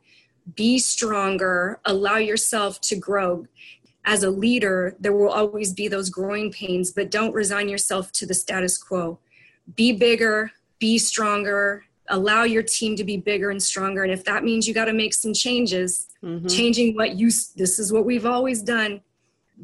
Be 0.56 0.78
stronger. 0.80 1.80
Allow 1.84 2.18
yourself 2.18 2.80
to 2.82 2.96
grow. 2.96 3.48
As 4.06 4.24
a 4.24 4.30
leader 4.30 4.96
there 5.00 5.12
will 5.14 5.32
always 5.32 5.74
be 5.74 5.88
those 5.88 6.10
growing 6.10 6.52
pains 6.52 6.92
but 6.92 7.10
don't 7.12 7.34
resign 7.34 7.68
yourself 7.68 8.12
to 8.14 8.26
the 8.26 8.36
status 8.36 8.78
quo 8.78 9.20
be 9.76 9.92
bigger 9.92 10.52
be 10.80 10.98
stronger 10.98 11.84
allow 12.10 12.44
your 12.44 12.64
team 12.64 12.96
to 12.96 13.04
be 13.04 13.18
bigger 13.18 13.50
and 13.50 13.62
stronger. 13.62 14.04
And 14.04 14.12
if 14.12 14.24
that 14.26 14.44
means 14.44 14.68
you 14.68 14.74
got 14.74 14.86
to 14.86 14.94
make 14.94 15.14
some 15.14 15.34
changes 15.34 16.08
hmm 16.22 16.48
changing 16.48 16.96
what 16.96 17.16
you 17.16 17.28
this 17.56 17.80
is 17.80 17.92
what 17.92 18.06
we've 18.06 18.26
always 18.26 18.62
done 18.62 19.02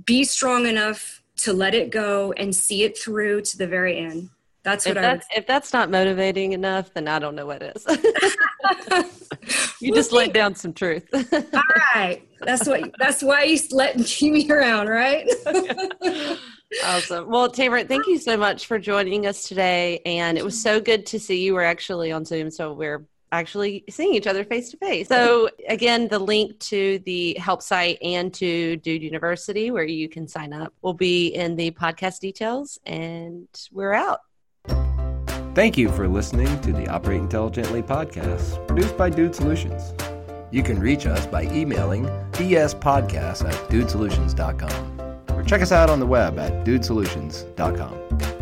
be 0.05 0.23
strong 0.23 0.65
enough 0.65 1.21
to 1.35 1.53
let 1.53 1.75
it 1.75 1.91
go 1.91 2.31
and 2.33 2.55
see 2.55 2.83
it 2.83 2.97
through 2.97 3.41
to 3.41 3.57
the 3.57 3.67
very 3.67 3.97
end. 3.99 4.29
That's 4.63 4.85
if 4.85 4.95
what 4.95 4.97
i 4.97 5.01
that's 5.01 5.27
if 5.35 5.45
that's 5.45 5.73
not 5.73 5.91
motivating 5.91 6.53
enough 6.53 6.93
then 6.93 7.07
i 7.07 7.19
don't 7.19 7.35
know 7.35 7.45
what 7.45 7.61
is. 7.61 7.85
You 9.79 9.89
Well, 9.89 9.99
just 9.99 10.11
laid 10.11 10.33
down 10.33 10.53
some 10.53 10.73
truth. 10.73 11.07
All 11.13 11.63
right. 11.95 12.21
That's 12.45 12.67
what 12.67 12.91
that's 12.99 13.23
why 13.23 13.43
you 13.45 13.57
let 13.71 13.97
keep 14.05 14.33
me 14.33 14.47
around 14.49 14.87
right 14.87 15.27
awesome. 16.83 17.29
Well, 17.29 17.49
Tamara, 17.49 17.85
thank 17.85 18.07
you 18.07 18.17
so 18.17 18.37
much 18.37 18.65
for 18.65 18.79
joining 18.79 19.27
us 19.27 19.43
today. 19.43 20.01
And 20.05 20.37
it 20.37 20.45
was 20.45 20.61
so 20.61 20.79
good 20.79 21.05
to 21.07 21.19
see 21.19 21.43
you. 21.43 21.53
We're 21.53 21.63
actually 21.63 22.11
on 22.11 22.25
Zoom, 22.25 22.51
so 22.51 22.73
we're 22.73 23.05
actually 23.31 23.83
seeing 23.89 24.13
each 24.13 24.27
other 24.27 24.43
face 24.43 24.71
to 24.71 24.77
face. 24.77 25.07
So, 25.07 25.49
again, 25.67 26.07
the 26.09 26.19
link 26.19 26.59
to 26.59 26.99
the 27.05 27.33
help 27.35 27.61
site 27.61 27.97
and 28.01 28.33
to 28.35 28.77
Dude 28.77 29.03
University, 29.03 29.71
where 29.71 29.85
you 29.85 30.09
can 30.09 30.27
sign 30.27 30.53
up, 30.53 30.73
will 30.81 30.93
be 30.93 31.27
in 31.27 31.55
the 31.55 31.71
podcast 31.71 32.19
details. 32.19 32.79
And 32.85 33.47
we're 33.71 33.93
out. 33.93 34.19
Thank 35.53 35.77
you 35.77 35.89
for 35.89 36.07
listening 36.07 36.61
to 36.61 36.71
the 36.71 36.87
Operate 36.87 37.19
Intelligently 37.19 37.83
podcast, 37.83 38.65
produced 38.67 38.97
by 38.97 39.09
Dude 39.09 39.35
Solutions. 39.35 39.93
You 40.49 40.63
can 40.63 40.79
reach 40.79 41.05
us 41.05 41.25
by 41.27 41.43
emailing 41.43 42.05
dspodcast 42.31 43.47
at 43.47 43.55
dudesolutions.com 43.69 45.00
or 45.41 45.45
check 45.45 45.61
us 45.61 45.71
out 45.71 45.89
on 45.89 45.99
the 45.99 46.05
web 46.05 46.39
at 46.39 46.65
dudesolutions.com. 46.65 48.40